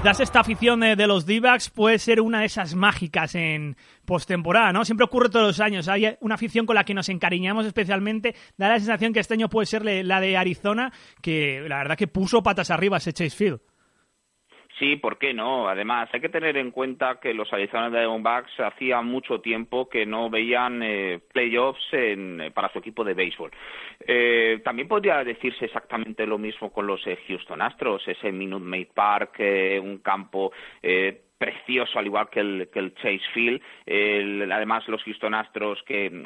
Quizás 0.02 0.18
esta 0.18 0.40
afición 0.40 0.80
de, 0.80 1.06
los 1.06 1.26
d 1.26 1.40
puede 1.72 1.96
ser 2.00 2.20
una 2.20 2.40
de 2.40 2.46
esas 2.46 2.74
mágicas 2.74 3.36
en 3.36 3.76
postemporada, 4.04 4.72
¿no? 4.72 4.84
Siempre 4.84 5.04
ocurre 5.04 5.28
todos 5.28 5.46
los 5.46 5.60
años. 5.60 5.86
Hay 5.86 6.16
una 6.18 6.34
afición 6.34 6.66
con 6.66 6.74
la 6.74 6.82
que 6.82 6.92
nos 6.92 7.08
encariñamos 7.08 7.66
especialmente. 7.66 8.34
Da 8.58 8.66
la 8.66 8.78
sensación 8.78 9.12
que 9.12 9.20
este 9.20 9.34
año 9.34 9.48
puede 9.48 9.66
ser 9.66 9.84
la 9.84 10.20
de 10.20 10.36
Arizona, 10.36 10.92
que 11.20 11.64
la 11.68 11.78
verdad 11.78 11.96
que 11.96 12.08
puso 12.08 12.42
patas 12.42 12.72
arriba 12.72 12.96
ese 12.96 13.12
Chase 13.12 13.30
Field. 13.30 13.60
Sí, 14.78 14.96
¿por 14.96 15.18
qué 15.18 15.34
no? 15.34 15.68
Además, 15.68 16.08
hay 16.12 16.20
que 16.20 16.28
tener 16.28 16.56
en 16.56 16.70
cuenta 16.70 17.20
que 17.20 17.34
los 17.34 17.52
Arizona 17.52 17.90
Diamondbacks 17.90 18.58
hacía 18.60 19.02
mucho 19.02 19.40
tiempo 19.40 19.88
que 19.88 20.06
no 20.06 20.30
veían 20.30 20.82
eh, 20.82 21.20
playoffs 21.32 21.82
eh, 21.92 22.50
para 22.54 22.72
su 22.72 22.78
equipo 22.78 23.04
de 23.04 23.14
béisbol. 23.14 23.50
Eh, 24.00 24.60
también 24.64 24.88
podría 24.88 25.22
decirse 25.24 25.66
exactamente 25.66 26.26
lo 26.26 26.38
mismo 26.38 26.72
con 26.72 26.86
los 26.86 27.02
Houston 27.28 27.60
Astros, 27.60 28.06
ese 28.08 28.32
Minute 28.32 28.64
Maid 28.64 28.88
Park, 28.94 29.40
un 29.82 29.98
campo 29.98 30.52
precioso, 31.42 31.98
al 31.98 32.06
igual 32.06 32.28
que 32.30 32.38
el, 32.38 32.68
que 32.72 32.78
el 32.78 32.94
Chase 32.94 33.20
Field. 33.34 33.60
además, 34.52 34.86
los 34.86 35.02
Houston 35.02 35.34
Astros 35.34 35.82
que 35.82 36.08
mm, 36.08 36.24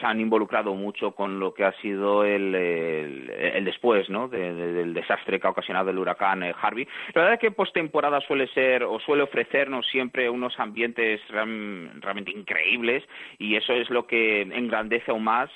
se 0.00 0.06
han 0.06 0.20
involucrado 0.20 0.74
mucho 0.74 1.10
con 1.10 1.38
lo 1.38 1.52
que 1.52 1.64
ha 1.64 1.72
sido 1.82 2.24
el, 2.24 2.54
el, 2.54 3.64
después 3.66 4.08
¿no? 4.08 4.26
del 4.26 4.94
desastre 4.94 5.38
que 5.38 5.46
ha 5.46 5.50
ocasionado 5.50 5.90
el 5.90 5.98
huracán 5.98 6.44
eh, 6.44 6.54
Harvey. 6.58 6.88
La 7.12 7.20
verdad 7.20 7.34
es 7.34 7.40
que 7.40 7.50
postemporada 7.50 8.22
suele 8.22 8.46
ser 8.54 8.84
o 8.84 8.98
suele 9.00 9.24
ofrecernos 9.24 9.86
siempre 9.86 10.30
unos 10.30 10.58
ambientes 10.58 11.20
realmente 11.28 12.30
increíbles 12.30 13.04
y 13.38 13.56
eso 13.56 13.74
es 13.74 13.90
lo 13.90 14.06
que 14.06 14.40
engrandece 14.40 15.10
aún 15.10 15.24
más 15.24 15.50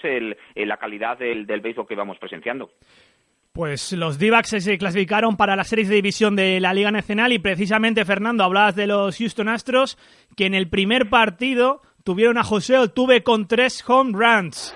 la 0.54 0.76
calidad 0.76 1.16
del, 1.16 1.46
del 1.46 1.62
béisbol 1.62 1.86
que 1.86 1.94
vamos 1.94 2.18
presenciando. 2.18 2.70
Pues 3.58 3.90
los 3.90 4.20
d 4.20 4.30
se 4.44 4.78
clasificaron 4.78 5.36
para 5.36 5.56
las 5.56 5.66
series 5.66 5.88
de 5.88 5.96
división 5.96 6.36
de 6.36 6.60
la 6.60 6.72
Liga 6.72 6.92
Nacional 6.92 7.32
y 7.32 7.40
precisamente, 7.40 8.04
Fernando, 8.04 8.44
hablabas 8.44 8.76
de 8.76 8.86
los 8.86 9.18
Houston 9.18 9.48
Astros, 9.48 9.98
que 10.36 10.46
en 10.46 10.54
el 10.54 10.68
primer 10.68 11.10
partido 11.10 11.82
tuvieron 12.04 12.38
a 12.38 12.44
José 12.44 12.76
Altuve 12.76 13.24
con 13.24 13.48
tres 13.48 13.82
home 13.84 14.12
runs. 14.16 14.72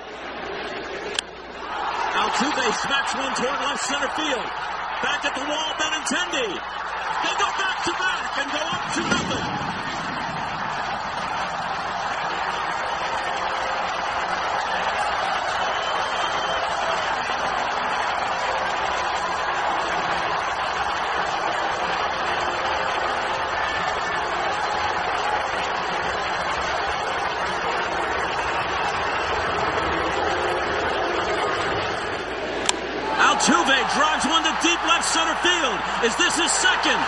Center 35.05 35.35
field. 35.43 35.79
Is 36.05 36.15
this 36.17 36.39
his 36.39 36.53
second? 36.53 37.01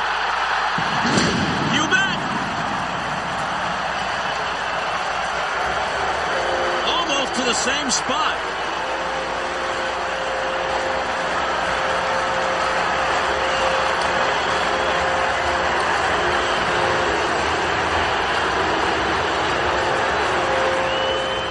You 1.75 1.85
bet. 1.87 2.19
Almost 6.91 7.35
to 7.39 7.43
the 7.45 7.55
same 7.55 7.91
spot. 7.91 8.63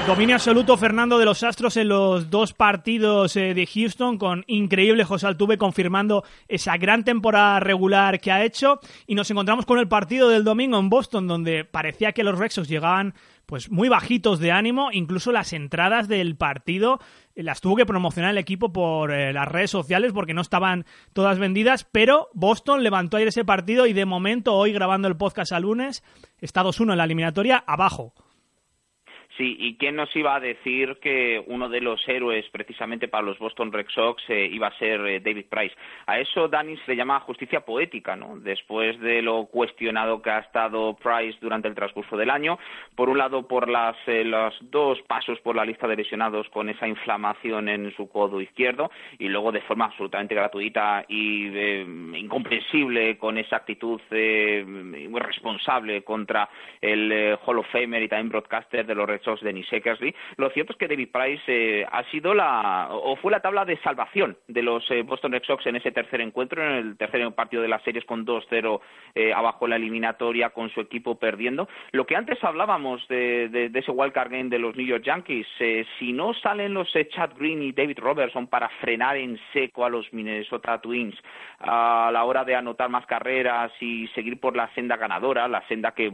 Dominio 0.07 0.35
absoluto 0.35 0.75
Fernando 0.75 1.17
de 1.17 1.23
los 1.23 1.43
Astros 1.43 1.77
en 1.77 1.87
los 1.87 2.29
dos 2.29 2.51
partidos 2.51 3.37
eh, 3.37 3.53
de 3.53 3.65
Houston, 3.65 4.17
con 4.17 4.43
increíble 4.47 5.05
José 5.05 5.27
Altuve 5.27 5.57
confirmando 5.57 6.25
esa 6.49 6.75
gran 6.75 7.05
temporada 7.05 7.61
regular 7.61 8.19
que 8.19 8.29
ha 8.29 8.43
hecho. 8.43 8.81
Y 9.07 9.15
nos 9.15 9.31
encontramos 9.31 9.65
con 9.65 9.79
el 9.79 9.87
partido 9.87 10.27
del 10.27 10.43
domingo 10.43 10.77
en 10.77 10.89
Boston, 10.89 11.27
donde 11.27 11.63
parecía 11.63 12.11
que 12.11 12.25
los 12.25 12.37
Rexos 12.37 12.67
llegaban 12.67 13.13
pues 13.45 13.71
muy 13.71 13.87
bajitos 13.87 14.39
de 14.39 14.51
ánimo, 14.51 14.91
incluso 14.91 15.31
las 15.31 15.53
entradas 15.53 16.09
del 16.09 16.35
partido 16.35 16.99
eh, 17.35 17.43
las 17.43 17.61
tuvo 17.61 17.77
que 17.77 17.85
promocionar 17.85 18.31
el 18.31 18.37
equipo 18.37 18.73
por 18.73 19.11
eh, 19.11 19.31
las 19.31 19.47
redes 19.47 19.71
sociales 19.71 20.11
porque 20.11 20.33
no 20.33 20.41
estaban 20.41 20.85
todas 21.13 21.39
vendidas, 21.39 21.85
pero 21.89 22.29
Boston 22.33 22.83
levantó 22.83 23.17
ayer 23.17 23.29
ese 23.29 23.45
partido 23.45 23.85
y 23.87 23.93
de 23.93 24.05
momento 24.05 24.53
hoy 24.53 24.73
grabando 24.73 25.07
el 25.07 25.15
podcast 25.15 25.53
a 25.53 25.61
lunes, 25.61 26.03
Estados 26.39 26.81
1 26.81 26.91
en 26.91 26.97
la 26.97 27.05
eliminatoria 27.05 27.63
abajo. 27.65 28.13
Sí, 29.37 29.55
y 29.57 29.77
quién 29.77 29.95
nos 29.95 30.15
iba 30.15 30.35
a 30.35 30.39
decir 30.39 30.97
que 31.01 31.43
uno 31.47 31.67
de 31.67 31.81
los 31.81 32.07
héroes 32.07 32.45
precisamente 32.51 33.07
para 33.07 33.23
los 33.23 33.39
Boston 33.39 33.71
Red 33.71 33.87
Sox 33.89 34.23
eh, 34.27 34.45
iba 34.45 34.67
a 34.67 34.77
ser 34.77 35.01
eh, 35.07 35.19
David 35.21 35.45
Price. 35.49 35.75
A 36.05 36.19
eso 36.19 36.47
Dani 36.47 36.77
se 36.77 36.91
le 36.91 36.97
llama 36.97 37.19
justicia 37.21 37.61
poética, 37.61 38.15
¿no? 38.15 38.37
Después 38.37 38.99
de 38.99 39.23
lo 39.23 39.45
cuestionado 39.45 40.21
que 40.21 40.29
ha 40.29 40.37
estado 40.37 40.95
Price 40.97 41.39
durante 41.41 41.67
el 41.67 41.73
transcurso 41.73 42.15
del 42.15 42.29
año, 42.29 42.59
por 42.95 43.09
un 43.09 43.17
lado 43.17 43.47
por 43.47 43.69
las, 43.69 43.95
eh, 44.05 44.23
los 44.23 44.53
dos 44.69 45.01
pasos 45.07 45.39
por 45.39 45.55
la 45.55 45.65
lista 45.65 45.87
de 45.87 45.95
lesionados 45.95 46.47
con 46.49 46.69
esa 46.69 46.87
inflamación 46.87 47.69
en 47.69 47.91
su 47.95 48.07
codo 48.09 48.39
izquierdo 48.39 48.91
y 49.17 49.29
luego 49.29 49.51
de 49.51 49.61
forma 49.61 49.85
absolutamente 49.85 50.35
gratuita 50.35 51.05
y 51.07 51.47
incomprensible 52.17 53.17
con 53.17 53.39
esa 53.39 53.57
actitud 53.57 53.99
muy 54.11 55.19
responsable 55.19 56.03
contra 56.03 56.47
el 56.81 57.37
Hall 57.45 57.59
of 57.59 57.67
Famer 57.71 58.03
y 58.03 58.07
también 58.07 58.29
broadcaster 58.29 58.85
de 58.85 58.95
los 58.95 59.07
Red 59.07 59.22
de 59.23 59.65
Eckersley. 59.71 60.13
Lo 60.37 60.49
cierto 60.49 60.73
es 60.73 60.77
que 60.77 60.87
David 60.87 61.09
Price 61.11 61.43
eh, 61.47 61.85
ha 61.89 62.03
sido 62.11 62.33
la, 62.33 62.89
o 62.91 63.15
fue 63.15 63.31
la 63.31 63.39
tabla 63.39 63.65
de 63.65 63.77
salvación 63.77 64.37
de 64.47 64.61
los 64.61 64.89
eh, 64.91 65.01
Boston 65.01 65.31
Red 65.31 65.43
Sox 65.43 65.65
en 65.65 65.77
ese 65.77 65.91
tercer 65.91 66.21
encuentro, 66.21 66.63
en 66.63 66.71
el 66.71 66.97
tercer 66.97 67.23
partido 67.33 67.61
de 67.61 67.69
las 67.69 67.81
series 67.83 68.05
con 68.05 68.25
2-0 68.25 68.81
eh, 69.15 69.33
abajo 69.33 69.65
en 69.65 69.69
la 69.71 69.75
eliminatoria, 69.77 70.49
con 70.49 70.69
su 70.71 70.81
equipo 70.81 71.15
perdiendo. 71.15 71.67
Lo 71.91 72.05
que 72.05 72.15
antes 72.15 72.43
hablábamos 72.43 73.07
de, 73.07 73.47
de, 73.49 73.79
ese 73.79 73.91
wildcard 73.91 74.31
game 74.31 74.49
de 74.49 74.59
los 74.59 74.75
New 74.75 74.85
York 74.85 75.03
Yankees, 75.03 75.47
si 75.99 76.11
no 76.11 76.33
salen 76.33 76.73
los 76.73 76.91
Chad 77.09 77.31
Green 77.37 77.63
y 77.63 77.71
David 77.71 77.99
Robertson 77.99 78.47
para 78.47 78.69
frenar 78.81 79.17
en 79.17 79.39
seco 79.53 79.85
a 79.85 79.89
los 79.89 80.11
Minnesota 80.13 80.79
Twins 80.79 81.15
a 81.59 82.09
la 82.11 82.23
hora 82.25 82.43
de 82.43 82.55
anotar 82.55 82.89
más 82.89 83.05
carreras 83.05 83.71
y 83.79 84.07
seguir 84.09 84.39
por 84.39 84.55
la 84.55 84.69
senda 84.73 84.97
ganadora, 84.97 85.47
la 85.47 85.65
senda 85.67 85.91
que, 85.91 86.11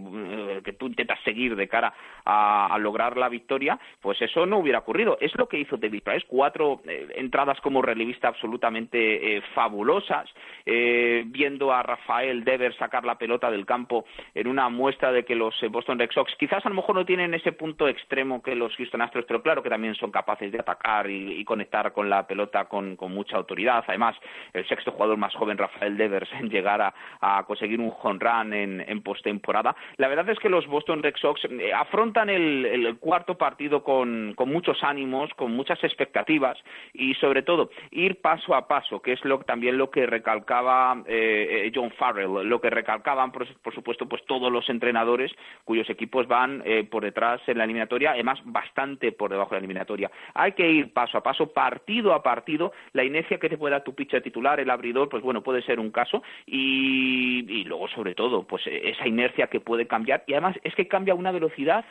que 0.64 0.74
tú 0.74 0.88
intentas 0.88 1.20
seguir 1.24 1.56
de 1.56 1.68
cara 1.68 1.94
a 2.26 2.78
lograr 2.80 2.99
la 3.00 3.30
victoria, 3.30 3.80
pues 4.02 4.22
eso 4.22 4.46
no 4.46 4.60
hubiera 4.60 4.80
ocurrido. 4.80 5.18
Es 5.22 5.36
lo 5.38 5.48
que 5.48 5.60
hizo 5.60 5.78
David 5.78 6.04
Price, 6.04 6.26
cuatro 6.28 6.82
eh, 6.86 7.08
entradas 7.16 7.60
como 7.62 7.82
relevista 7.82 8.28
absolutamente 8.28 9.38
eh, 9.38 9.42
fabulosas, 9.54 10.30
eh, 10.66 11.24
viendo 11.26 11.72
a 11.72 11.84
Rafael 11.84 12.44
Dever 12.44 12.76
sacar 12.78 13.06
la 13.06 13.18
pelota 13.18 13.50
del 13.50 13.66
campo 13.66 14.06
en 14.36 14.48
una 14.48 14.70
muestra 14.70 15.12
de 15.12 15.24
que 15.24 15.36
los 15.36 15.56
Boston 15.72 16.00
Red 16.00 16.12
Sox 16.12 16.34
quizás 16.38 16.66
a 16.66 16.70
lo 16.70 16.76
mejor 16.76 16.96
no 16.96 17.06
tienen 17.06 17.34
ese 17.34 17.52
punto 17.54 17.88
extremo 17.88 18.42
que 18.42 18.56
los 18.56 18.76
Houston 18.76 19.02
Astros, 19.02 19.26
pero 19.28 19.42
claro 19.42 19.64
que 19.64 19.70
también 19.70 19.96
son 19.96 20.12
capaces 20.12 20.52
de 20.52 20.60
atacar 20.60 21.10
y, 21.10 21.44
conectar 21.46 21.94
con 21.94 22.10
la 22.10 22.28
pelota 22.28 22.66
con, 22.66 22.98
mucha 23.10 23.38
autoridad. 23.38 23.84
Además, 23.88 24.16
el 24.54 24.68
sexto 24.68 24.92
jugador 24.92 25.18
más 25.18 25.34
joven, 25.34 25.58
Rafael 25.58 25.98
Devers, 25.98 26.30
en 26.34 26.50
llegar 26.50 26.82
a, 26.82 27.44
conseguir 27.46 27.80
un 27.80 27.94
home 28.02 28.20
run 28.20 28.54
en, 28.54 29.02
postemporada. 29.02 29.76
La 29.98 30.08
verdad 30.08 30.30
es 30.30 30.38
que 30.40 30.50
los 30.50 30.68
Boston 30.68 31.02
Red 31.02 31.16
Sox 31.16 31.42
afrontan 31.74 32.30
el 32.30 32.89
cuarto 32.98 33.38
partido 33.38 33.84
con, 33.84 34.34
con 34.36 34.50
muchos 34.50 34.84
ánimos, 34.84 35.34
con 35.36 35.52
muchas 35.52 35.84
expectativas 35.84 36.58
y 36.94 37.14
sobre 37.16 37.44
todo 37.44 37.70
ir 37.92 38.22
paso 38.22 38.56
a 38.56 38.68
paso, 38.68 39.02
que 39.02 39.14
es 39.14 39.24
lo, 39.26 39.40
también 39.40 39.78
lo 39.78 39.90
que 39.90 40.06
recalcaba 40.06 41.04
eh, 41.08 41.66
eh, 41.66 41.72
John 41.74 41.92
Farrell, 41.92 42.48
lo 42.48 42.62
que 42.62 42.70
recalcaban 42.70 43.32
por, 43.32 43.46
supuesto 43.74 44.08
pues 44.08 44.24
todos 44.26 44.52
los 44.52 44.70
entrenadores 44.70 45.32
cuyos 45.64 45.90
equipos 45.90 46.28
van 46.28 46.62
eh, 46.66 46.84
por 46.90 47.04
detrás 47.04 47.42
en 47.48 47.58
la 47.58 47.64
eliminatoria, 47.66 48.12
además 48.12 48.40
bastante 48.46 49.12
por 49.12 49.32
debajo 49.32 49.52
de 49.52 49.56
la 49.56 49.60
eliminatoria. 49.60 50.12
Hay 50.34 50.54
que 50.54 50.70
ir 50.70 50.94
paso 50.94 51.18
a 51.18 51.24
paso, 51.24 51.48
partido 51.48 52.14
a 52.14 52.24
partido, 52.24 52.72
la 52.94 53.04
inercia 53.04 53.40
que 53.40 53.50
te 53.50 53.58
puede 53.58 53.74
dar 53.74 53.84
tu 53.84 53.94
pitcher 53.94 54.22
titular, 54.22 54.60
el 54.60 54.70
abridor, 54.70 55.10
pues 55.10 55.24
bueno, 55.24 55.42
puede 55.42 55.62
ser 55.62 55.80
un 55.80 55.92
caso. 55.92 56.24
Y, 56.46 57.46
y 57.48 57.64
luego 57.66 57.88
sobre 57.90 58.16
todo 58.16 58.44
pues 58.44 58.64
esa 58.66 59.08
inercia 59.08 59.48
que 59.48 59.60
puede 59.60 59.88
cambiar. 59.88 60.24
Y 60.28 60.34
además 60.34 60.58
es 60.64 60.76
que 60.76 60.88
cambia 60.88 61.14
a 61.14 61.18
una 61.18 61.32
velocidad 61.32 61.86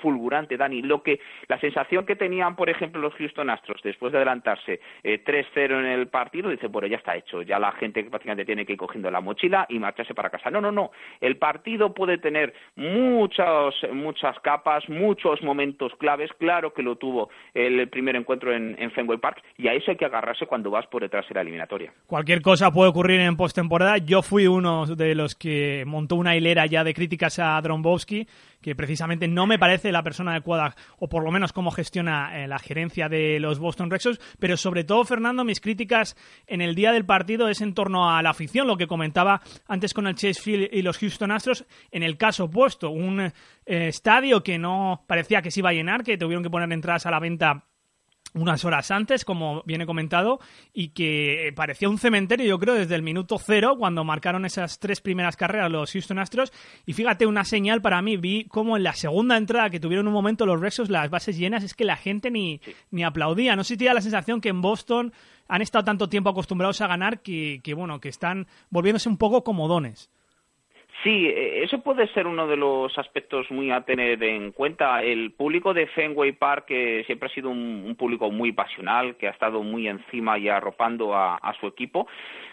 fulgurante, 0.00 0.39
Dani, 0.48 0.82
lo 0.82 1.02
que 1.02 1.20
la 1.48 1.58
sensación 1.60 2.06
que 2.06 2.16
tenían 2.16 2.56
por 2.56 2.70
ejemplo 2.70 3.00
los 3.00 3.14
Houston 3.14 3.50
Astros 3.50 3.80
después 3.82 4.12
de 4.12 4.18
adelantarse 4.18 4.80
3-0 5.02 5.80
en 5.80 5.86
el 5.86 6.08
partido, 6.08 6.50
dice, 6.50 6.68
bueno, 6.68 6.88
ya 6.88 6.96
está 6.96 7.16
hecho, 7.16 7.42
ya 7.42 7.58
la 7.58 7.72
gente 7.72 8.02
prácticamente 8.04 8.44
tiene 8.44 8.66
que 8.66 8.72
ir 8.72 8.78
cogiendo 8.78 9.10
la 9.10 9.20
mochila 9.20 9.66
y 9.68 9.78
marcharse 9.78 10.14
para 10.14 10.30
casa. 10.30 10.50
No, 10.50 10.60
no, 10.60 10.72
no, 10.72 10.90
el 11.20 11.36
partido 11.36 11.92
puede 11.94 12.18
tener 12.18 12.54
muchas, 12.76 13.74
muchas 13.92 14.38
capas, 14.40 14.88
muchos 14.88 15.42
momentos 15.42 15.92
claves, 15.98 16.30
claro 16.38 16.72
que 16.72 16.82
lo 16.82 16.96
tuvo 16.96 17.30
el 17.54 17.88
primer 17.88 18.16
encuentro 18.16 18.54
en, 18.54 18.90
Fenway 18.90 19.18
Park, 19.18 19.42
y 19.56 19.68
a 19.68 19.74
eso 19.74 19.90
hay 19.90 19.96
que 19.96 20.04
agarrarse 20.04 20.46
cuando 20.46 20.70
vas 20.70 20.86
por 20.86 21.02
detrás 21.02 21.28
de 21.28 21.34
la 21.34 21.42
eliminatoria. 21.42 21.92
Cualquier 22.06 22.42
cosa 22.42 22.70
puede 22.70 22.90
ocurrir 22.90 23.20
en 23.20 23.36
postemporada. 23.36 23.98
Yo 23.98 24.22
fui 24.22 24.46
uno 24.46 24.86
de 24.86 25.14
los 25.14 25.34
que 25.34 25.84
montó 25.86 26.16
una 26.16 26.36
hilera 26.36 26.66
ya 26.66 26.82
de 26.84 26.94
críticas 26.94 27.38
a 27.38 27.60
Drombowski, 27.60 28.26
que 28.60 28.74
precisamente 28.74 29.28
no 29.28 29.46
me 29.46 29.58
parece 29.58 29.92
la 29.92 30.02
persona 30.02 30.32
adecuada, 30.32 30.74
o 30.98 31.08
por 31.08 31.24
lo 31.24 31.30
menos 31.30 31.52
cómo 31.52 31.70
gestiona 31.70 32.42
eh, 32.42 32.48
la 32.48 32.58
gerencia 32.58 33.08
de 33.08 33.40
los 33.40 33.58
Boston 33.58 33.90
Red 33.90 34.00
Sox, 34.00 34.20
pero 34.38 34.56
sobre 34.56 34.84
todo, 34.84 35.04
Fernando, 35.04 35.44
mis 35.44 35.60
críticas 35.60 36.16
en 36.46 36.60
el 36.60 36.74
día 36.74 36.92
del 36.92 37.06
partido 37.06 37.48
es 37.48 37.60
en 37.60 37.74
torno 37.74 38.10
a 38.10 38.22
la 38.22 38.30
afición, 38.30 38.66
lo 38.66 38.76
que 38.76 38.86
comentaba 38.86 39.42
antes 39.66 39.94
con 39.94 40.06
el 40.06 40.14
Chase 40.14 40.40
Field 40.40 40.68
y 40.72 40.82
los 40.82 40.98
Houston 40.98 41.30
Astros, 41.30 41.64
en 41.90 42.02
el 42.02 42.16
caso 42.16 42.44
opuesto, 42.44 42.90
un 42.90 43.20
eh, 43.20 43.32
estadio 43.66 44.42
que 44.42 44.58
no 44.58 45.04
parecía 45.06 45.42
que 45.42 45.50
se 45.50 45.60
iba 45.60 45.70
a 45.70 45.74
llenar, 45.74 46.02
que 46.02 46.18
tuvieron 46.18 46.42
que 46.42 46.50
poner 46.50 46.72
entradas 46.72 47.06
a 47.06 47.10
la 47.10 47.20
venta 47.20 47.69
unas 48.34 48.64
horas 48.64 48.90
antes, 48.90 49.24
como 49.24 49.62
viene 49.64 49.86
comentado, 49.86 50.40
y 50.72 50.88
que 50.88 51.52
parecía 51.56 51.88
un 51.88 51.98
cementerio, 51.98 52.46
yo 52.46 52.58
creo, 52.58 52.74
desde 52.74 52.94
el 52.94 53.02
minuto 53.02 53.38
cero, 53.38 53.76
cuando 53.78 54.04
marcaron 54.04 54.44
esas 54.44 54.78
tres 54.78 55.00
primeras 55.00 55.36
carreras 55.36 55.70
los 55.70 55.92
Houston 55.92 56.18
Astros. 56.18 56.52
Y 56.86 56.92
fíjate, 56.92 57.26
una 57.26 57.44
señal 57.44 57.82
para 57.82 58.02
mí, 58.02 58.16
vi 58.16 58.44
como 58.44 58.76
en 58.76 58.82
la 58.82 58.94
segunda 58.94 59.36
entrada 59.36 59.70
que 59.70 59.80
tuvieron 59.80 60.06
un 60.06 60.12
momento 60.12 60.46
los 60.46 60.60
Rexos, 60.60 60.90
las 60.90 61.10
bases 61.10 61.36
llenas, 61.36 61.64
es 61.64 61.74
que 61.74 61.84
la 61.84 61.96
gente 61.96 62.30
ni, 62.30 62.60
ni 62.90 63.04
aplaudía. 63.04 63.56
No 63.56 63.64
sé 63.64 63.74
si 63.74 63.78
te 63.78 63.84
da 63.86 63.94
la 63.94 64.00
sensación 64.00 64.40
que 64.40 64.48
en 64.48 64.60
Boston 64.60 65.12
han 65.48 65.62
estado 65.62 65.84
tanto 65.84 66.08
tiempo 66.08 66.30
acostumbrados 66.30 66.80
a 66.80 66.86
ganar 66.86 67.20
que, 67.22 67.60
que 67.64 67.74
bueno, 67.74 68.00
que 68.00 68.08
están 68.08 68.46
volviéndose 68.70 69.08
un 69.08 69.16
poco 69.16 69.42
comodones. 69.42 70.10
Sí, 71.02 71.26
e, 71.26 71.64
eso 71.64 71.80
puede 71.80 72.06
ser 72.08 72.26
uno 72.26 72.46
de 72.46 72.56
los 72.56 72.96
aspectos 72.98 73.50
muy 73.50 73.70
a 73.70 73.82
tener 73.82 74.22
en 74.22 74.52
cuenta. 74.52 75.02
El 75.02 75.32
público 75.32 75.72
de 75.72 75.86
Fenway 75.86 76.32
Park 76.32 76.66
que 76.66 77.04
siempre 77.06 77.28
ha 77.28 77.32
sido 77.32 77.48
un, 77.50 77.96
público 77.98 78.30
muy 78.30 78.52
pasional, 78.52 79.16
que 79.16 79.26
ha 79.26 79.30
estado 79.30 79.62
muy 79.62 79.88
encima 79.88 80.38
y 80.38 80.48
arropando 80.48 81.14
a, 81.14 81.38
su 81.58 81.66
equipo, 81.66 82.06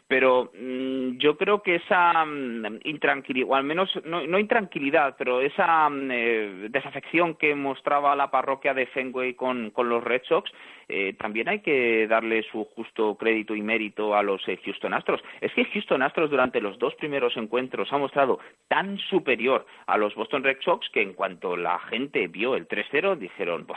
pero 0.07 0.51
mm, 0.59 1.17
yo 1.17 1.37
creo 1.37 1.61
que 1.61 1.75
esa 1.75 2.25
mm, 2.25 2.79
intranquilidad, 2.83 3.49
o 3.49 3.55
al 3.55 3.63
menos 3.63 3.89
no, 4.05 4.39
intranquilidad, 4.39 5.15
pero 5.17 5.41
esa 5.41 5.89
mm, 5.89 6.11
eh, 6.11 6.67
desafección 6.69 7.35
que 7.35 7.55
mostraba 7.55 8.15
la 8.15 8.31
parroquia 8.31 8.73
de 8.73 8.87
Fenway 8.87 9.35
con, 9.35 9.71
con 9.71 9.89
los 9.89 10.03
Red 10.03 10.23
Sox, 10.27 10.51
eh, 10.89 11.13
también 11.19 11.49
hay 11.49 11.59
que 11.59 12.07
darle 12.07 12.43
su 12.43 12.63
justo 12.63 13.15
crédito 13.15 13.55
y 13.55 13.61
mérito 13.61 14.15
a 14.15 14.23
los 14.23 14.47
eh, 14.47 14.59
Houston 14.63 14.93
Astros. 14.93 15.21
Es 15.41 15.53
que 15.53 15.65
Houston 15.65 16.01
Astros 16.01 16.29
durante 16.29 16.61
los 16.61 16.79
dos 16.79 16.95
primeros 16.95 17.35
encuentros 17.35 17.91
ha 17.91 17.97
mostrado 17.97 18.39
tan 18.67 18.97
superior 18.97 19.65
a 19.85 19.97
los 19.97 20.15
Boston 20.15 20.43
Red 20.43 20.57
Sox 20.61 20.89
que 20.89 21.01
en 21.01 21.13
cuanto 21.13 21.57
la 21.57 21.79
gente 21.79 22.27
vio 22.27 22.55
el 22.55 22.67
3-0 22.67 23.17
dijeron, 23.17 23.67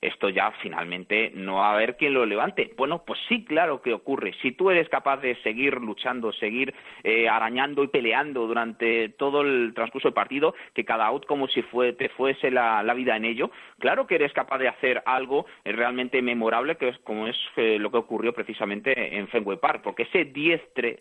esto 0.00 0.28
ya 0.28 0.50
finalmente 0.62 1.30
no 1.34 1.56
va 1.56 1.70
a 1.70 1.74
haber 1.74 1.96
quien 1.96 2.14
lo 2.14 2.26
levante. 2.26 2.72
Bueno, 2.76 3.04
pues 3.06 3.20
sí, 3.28 3.44
claro 3.44 3.80
que 3.80 3.92
ocurre. 3.92 4.34
Si 4.42 4.52
tú 4.52 4.70
eres 4.70 4.88
capaz 4.88 5.18
de 5.18 5.36
seguir 5.42 5.74
luchando, 5.80 6.32
seguir 6.32 6.74
eh, 7.04 7.28
arañando 7.28 7.84
y 7.84 7.88
peleando 7.88 8.46
durante 8.46 9.10
todo 9.10 9.42
el 9.42 9.72
transcurso 9.74 10.08
del 10.08 10.14
partido, 10.14 10.54
que 10.74 10.84
cada 10.84 11.06
out 11.06 11.26
como 11.26 11.46
si 11.48 11.62
te 11.96 12.08
fuese 12.10 12.50
la, 12.50 12.82
la 12.82 12.94
vida 12.94 13.16
en 13.16 13.24
ello, 13.24 13.50
claro 13.78 14.06
que 14.06 14.16
eres 14.16 14.32
capaz 14.32 14.58
de 14.58 14.68
hacer 14.68 15.02
algo 15.06 15.46
realmente 15.64 16.20
memorable 16.22 16.55
que 16.78 16.88
es 16.88 16.98
como 17.00 17.26
es 17.26 17.36
eh, 17.56 17.78
lo 17.78 17.90
que 17.90 17.98
ocurrió 17.98 18.32
precisamente 18.32 19.16
en 19.16 19.28
Fenway 19.28 19.58
Park, 19.58 19.82
porque 19.82 20.04
ese 20.04 20.32
10-3 20.32 20.98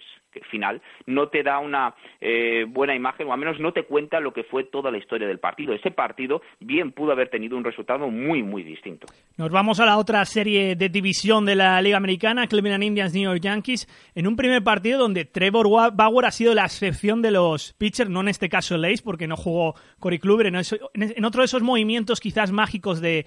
final 0.51 0.81
no 1.05 1.29
te 1.29 1.43
da 1.43 1.59
una 1.59 1.95
eh, 2.19 2.65
buena 2.67 2.95
imagen, 2.95 3.27
o 3.27 3.33
al 3.33 3.39
menos 3.39 3.59
no 3.59 3.71
te 3.71 3.83
cuenta 3.83 4.19
lo 4.19 4.33
que 4.33 4.43
fue 4.43 4.65
toda 4.65 4.91
la 4.91 4.97
historia 4.97 5.27
del 5.27 5.39
partido. 5.39 5.73
Ese 5.73 5.91
partido 5.91 6.41
bien 6.59 6.91
pudo 6.91 7.11
haber 7.11 7.29
tenido 7.29 7.57
un 7.57 7.63
resultado 7.63 8.09
muy, 8.09 8.43
muy 8.43 8.63
distinto. 8.63 9.07
Nos 9.37 9.49
vamos 9.49 9.79
a 9.79 9.85
la 9.85 9.97
otra 9.97 10.23
serie 10.25 10.75
de 10.75 10.89
división 10.89 11.45
de 11.45 11.55
la 11.55 11.81
Liga 11.81 11.97
Americana, 11.97 12.47
Cleveland 12.47 12.83
Indians, 12.83 13.13
New 13.13 13.23
York 13.23 13.41
Yankees, 13.41 13.87
en 14.15 14.27
un 14.27 14.35
primer 14.35 14.63
partido 14.63 14.99
donde 14.99 15.25
Trevor 15.25 15.67
Bauer 15.93 16.25
ha 16.25 16.31
sido 16.31 16.53
la 16.53 16.65
excepción 16.65 17.21
de 17.21 17.31
los 17.31 17.73
pitchers, 17.73 18.09
no 18.09 18.21
en 18.21 18.29
este 18.29 18.49
caso 18.49 18.77
Lace, 18.77 19.03
porque 19.03 19.27
no 19.27 19.35
jugó 19.35 19.75
Corey 19.99 20.19
Kluber, 20.19 20.47
en, 20.47 21.25
otro 21.25 21.41
de 21.41 21.45
esos 21.45 21.61
movimientos 21.61 22.19
quizás 22.19 22.51
mágicos 22.51 23.01
de, 23.01 23.25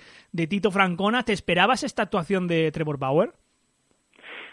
Tito 0.48 0.70
Francona. 0.70 1.24
¿Te 1.24 1.32
esperabas 1.32 1.82
esta 1.82 2.06
de 2.46 2.70
Trevor 2.72 2.98
Bauer? 2.98 3.32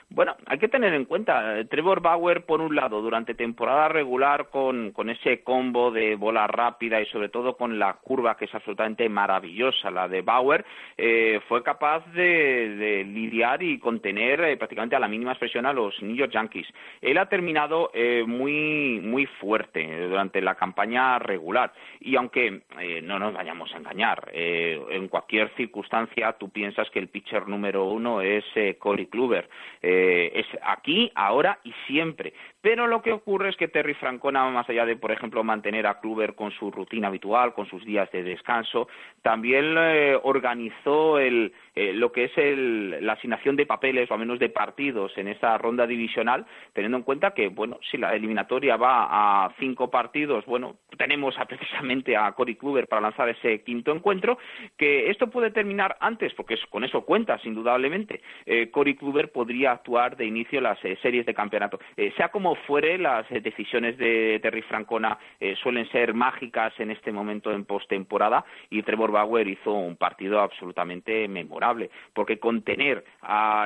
Bueno, 0.09 0.35
hay 0.45 0.59
que 0.59 0.69
tener 0.69 0.93
en 0.93 1.05
cuenta, 1.05 1.59
eh, 1.59 1.65
Trevor 1.65 1.99
Bauer, 1.99 2.45
por 2.45 2.61
un 2.61 2.75
lado, 2.75 3.01
durante 3.01 3.33
temporada 3.33 3.89
regular 3.89 4.49
con, 4.49 4.91
con 4.91 5.09
ese 5.09 5.43
combo 5.43 5.91
de 5.91 6.15
bola 6.15 6.47
rápida 6.47 7.01
y 7.01 7.05
sobre 7.07 7.29
todo 7.29 7.57
con 7.57 7.79
la 7.79 7.93
curva 7.95 8.37
que 8.37 8.45
es 8.45 8.55
absolutamente 8.55 9.09
maravillosa, 9.09 9.89
la 9.89 10.07
de 10.07 10.21
Bauer, 10.21 10.63
eh, 10.95 11.41
fue 11.47 11.63
capaz 11.63 12.05
de, 12.13 13.03
lidiar 13.05 13.63
y 13.63 13.79
contener 13.79 14.41
eh, 14.41 14.57
prácticamente 14.57 14.95
a 14.95 14.99
la 14.99 15.07
mínima 15.07 15.31
expresión 15.31 15.65
a 15.65 15.73
los 15.73 16.01
New 16.01 16.15
York 16.15 16.31
Yankees. 16.31 16.67
Él 17.01 17.17
ha 17.17 17.27
terminado 17.27 17.91
muy, 18.27 18.99
muy 19.01 19.25
fuerte 19.25 20.07
durante 20.07 20.41
la 20.41 20.55
campaña 20.55 21.17
regular 21.19 21.73
y 21.99 22.15
aunque 22.15 22.61
no 23.03 23.19
nos 23.19 23.33
vayamos 23.33 23.73
a 23.73 23.77
engañar, 23.77 24.29
en 24.33 25.07
cualquier 25.07 25.49
circunstancia 25.55 26.33
tú 26.33 26.49
piensas 26.49 26.89
que 26.89 26.99
el 26.99 27.07
pitcher 27.07 27.47
número 27.47 27.85
uno 27.85 28.21
es 28.21 28.43
Corey 28.79 29.07
Kluber. 29.07 29.49
Eh, 29.81 29.94
es 30.33 30.45
aquí, 30.63 31.11
ahora 31.15 31.59
y 31.63 31.73
siempre. 31.87 32.33
Pero 32.61 32.87
lo 32.87 33.01
que 33.01 33.11
ocurre 33.11 33.49
es 33.49 33.57
que 33.57 33.67
Terry 33.67 33.93
Francona, 33.93 34.49
más 34.49 34.67
allá 34.67 34.85
de, 34.85 34.95
por 34.95 35.11
ejemplo, 35.11 35.43
mantener 35.43 35.85
a 35.85 35.99
Kluber 35.99 36.33
con 36.33 36.51
su 36.51 36.71
rutina 36.71 37.09
habitual, 37.09 37.53
con 37.53 37.67
sus 37.67 37.85
días 37.85 38.11
de 38.11 38.23
descanso, 38.23 38.87
también 39.21 39.75
eh, 39.77 40.17
organizó 40.23 41.19
el, 41.19 41.53
eh, 41.75 41.93
lo 41.93 42.11
que 42.11 42.25
es 42.25 42.37
el, 42.37 43.05
la 43.05 43.13
asignación 43.13 43.55
de 43.55 43.65
papeles, 43.65 44.09
o 44.09 44.13
al 44.15 44.19
menos 44.19 44.39
de 44.39 44.49
partidos, 44.49 45.15
en 45.17 45.27
esa 45.27 45.57
ronda 45.57 45.85
divisional, 45.85 46.45
teniendo 46.73 46.97
en 46.97 47.03
cuenta 47.03 47.35
que, 47.35 47.49
bueno, 47.49 47.79
si 47.91 47.97
la 47.97 48.15
eliminatoria 48.15 48.77
va 48.77 49.45
a 49.45 49.53
cinco 49.59 49.91
partidos, 49.91 50.45
bueno, 50.45 50.77
tenemos 50.97 51.37
a, 51.37 51.45
precisamente 51.45 52.17
a 52.17 52.31
Cory 52.31 52.55
Kluber 52.55 52.87
para 52.87 53.01
lanzar 53.01 53.29
ese 53.29 53.61
quinto 53.63 53.91
encuentro, 53.91 54.37
que 54.77 55.09
esto 55.09 55.29
puede 55.29 55.51
terminar 55.51 55.97
antes, 55.99 56.33
porque 56.33 56.57
con 56.69 56.83
eso 56.83 57.05
cuentas, 57.05 57.45
indudablemente. 57.45 58.21
Eh, 58.45 58.69
Cory 58.71 58.95
Kluber 58.95 59.31
podría 59.31 59.77
actuar 59.85 60.17
de 60.17 60.25
inicio 60.25 60.59
las 60.61 60.83
eh, 60.83 60.97
series 61.03 61.27
de 61.27 61.35
campeonato. 61.35 61.79
sea 62.17 62.29
como 62.29 62.55
fuere, 62.55 62.97
las 62.97 63.29
eh, 63.31 63.39
decisiones 63.39 63.97
de 63.99 64.39
Terry 64.41 64.63
Francona 64.63 65.19
eh, 65.39 65.55
suelen 65.61 65.87
ser 65.91 66.15
mágicas 66.15 66.73
en 66.79 66.89
este 66.89 67.11
momento 67.11 67.51
en 67.51 67.65
postemporada 67.65 68.43
y 68.71 68.81
Trevor 68.81 69.11
Bauer 69.11 69.47
hizo 69.47 69.73
un 69.73 69.95
partido 69.95 70.39
absolutamente 70.39 71.27
memorable, 71.27 71.91
porque 72.13 72.39
contener 72.39 73.03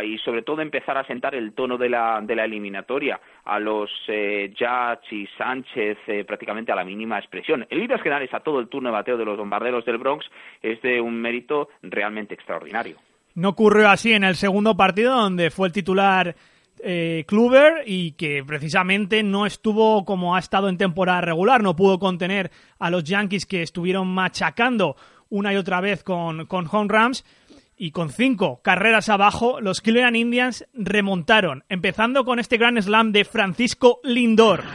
y 0.04 0.18
sobre 0.20 0.42
todo 0.42 0.62
empezar 0.62 0.98
a 0.98 1.06
sentar 1.06 1.36
el 1.36 1.54
tono 1.54 1.78
de 1.78 1.90
la, 1.90 2.20
de 2.22 2.36
la 2.36 2.44
eliminatoria 2.44 3.20
a 3.46 3.60
los 3.60 3.90
eh, 4.08 4.54
Judge 4.58 5.16
y 5.16 5.28
Sánchez 5.38 5.98
eh, 6.08 6.24
prácticamente 6.24 6.72
a 6.72 6.76
la 6.76 6.84
mínima 6.84 7.18
expresión. 7.18 7.66
En 7.70 7.80
líneas 7.80 8.02
generales 8.02 8.34
a 8.34 8.42
todo 8.42 8.60
el 8.60 8.68
turno 8.68 8.90
de 8.90 8.94
bateo 8.94 9.18
de 9.18 9.26
los 9.26 9.38
bombarderos 9.38 9.86
del 9.86 9.98
Bronx 9.98 10.30
es 10.62 10.82
de 10.82 11.02
un 11.02 11.20
mérito 11.20 11.70
realmente 11.82 12.34
extraordinario. 12.34 12.98
No 13.40 13.50
ocurrió 13.50 13.90
así 13.90 14.12
en 14.12 14.26
el 14.26 14.36
segundo 14.36 14.76
partido, 14.76 15.16
donde 15.16 15.50
fue 15.50 15.68
el 15.68 15.74
titular 15.74 16.36
eh, 16.84 17.24
Kluber 17.26 17.84
y 17.86 18.12
que 18.12 18.44
precisamente 18.46 19.24
no 19.24 19.46
estuvo 19.46 20.04
como 20.04 20.36
ha 20.36 20.40
estado 20.40 20.68
en 20.68 20.78
temporada 20.78 21.22
regular, 21.22 21.64
no 21.64 21.74
pudo 21.74 22.00
contener 22.00 22.52
a 22.80 22.90
los 22.90 23.06
Yankees 23.06 23.46
que 23.46 23.62
estuvieron 23.62 24.10
machacando 24.10 24.98
una 25.30 25.54
y 25.54 25.56
otra 25.56 25.80
vez 25.80 26.04
con, 26.04 26.48
con 26.48 26.68
home 26.70 26.90
runs 26.90 27.24
y 27.78 27.92
con 27.92 28.10
cinco 28.10 28.60
carreras 28.62 29.08
abajo, 29.08 29.62
los 29.62 29.80
Cleveland 29.80 30.18
Indians 30.18 30.66
remontaron, 30.74 31.64
empezando 31.70 32.26
con 32.26 32.40
este 32.40 32.58
gran 32.58 32.82
slam 32.82 33.14
de 33.14 33.24
Francisco 33.24 34.02
Lindor. 34.04 34.66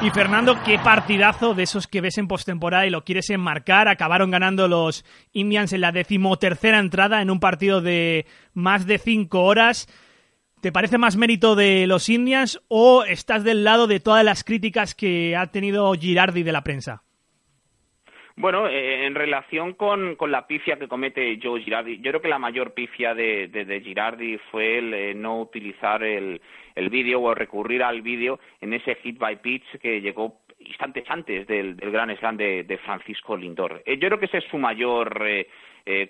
Y 0.00 0.10
Fernando, 0.10 0.56
qué 0.64 0.78
partidazo 0.78 1.54
de 1.54 1.64
esos 1.64 1.88
que 1.88 2.00
ves 2.00 2.18
en 2.18 2.28
postemporada 2.28 2.86
y 2.86 2.90
lo 2.90 3.04
quieres 3.04 3.30
enmarcar. 3.30 3.88
Acabaron 3.88 4.30
ganando 4.30 4.68
los 4.68 5.04
Indians 5.32 5.72
en 5.72 5.80
la 5.80 5.90
decimotercera 5.90 6.78
entrada 6.78 7.20
en 7.20 7.30
un 7.30 7.40
partido 7.40 7.80
de 7.80 8.24
más 8.54 8.86
de 8.86 8.98
cinco 8.98 9.42
horas. 9.42 9.88
¿Te 10.60 10.70
parece 10.70 10.98
más 10.98 11.16
mérito 11.16 11.56
de 11.56 11.88
los 11.88 12.08
Indians 12.08 12.60
o 12.68 13.02
estás 13.02 13.42
del 13.42 13.64
lado 13.64 13.88
de 13.88 13.98
todas 13.98 14.24
las 14.24 14.44
críticas 14.44 14.94
que 14.94 15.34
ha 15.34 15.48
tenido 15.48 15.92
Girardi 15.94 16.44
de 16.44 16.52
la 16.52 16.62
prensa? 16.62 17.02
Bueno, 18.40 18.68
eh, 18.68 19.04
en 19.04 19.16
relación 19.16 19.74
con, 19.74 20.16
la 20.30 20.46
pifia 20.46 20.78
que 20.78 20.86
comete 20.86 21.40
Joe 21.42 21.60
Girardi, 21.60 21.96
yo 21.96 22.12
creo 22.12 22.22
que 22.22 22.28
la 22.28 22.38
mayor 22.38 22.72
pifia 22.72 23.12
de, 23.12 23.82
Girardi 23.82 24.38
fue 24.52 24.78
el 24.78 24.94
eh, 24.94 25.12
no 25.12 25.40
utilizar 25.40 26.04
el, 26.04 26.40
el 26.76 26.88
vídeo 26.88 27.20
o 27.20 27.34
recurrir 27.34 27.82
al 27.82 28.00
vídeo 28.00 28.38
en 28.60 28.74
ese 28.74 28.94
hit 28.94 29.18
by 29.18 29.42
pitch 29.42 29.78
que 29.78 30.00
llegó 30.00 30.38
instantes 30.60 31.02
antes 31.08 31.48
del, 31.48 31.74
Gran 31.74 32.16
Slam 32.16 32.36
de, 32.36 32.80
Francisco 32.84 33.36
Lindor. 33.36 33.82
Eh, 33.84 33.98
yo 33.98 34.06
creo 34.06 34.20
que 34.20 34.26
ese 34.26 34.38
es 34.38 34.44
su 34.44 34.56
mayor 34.56 35.20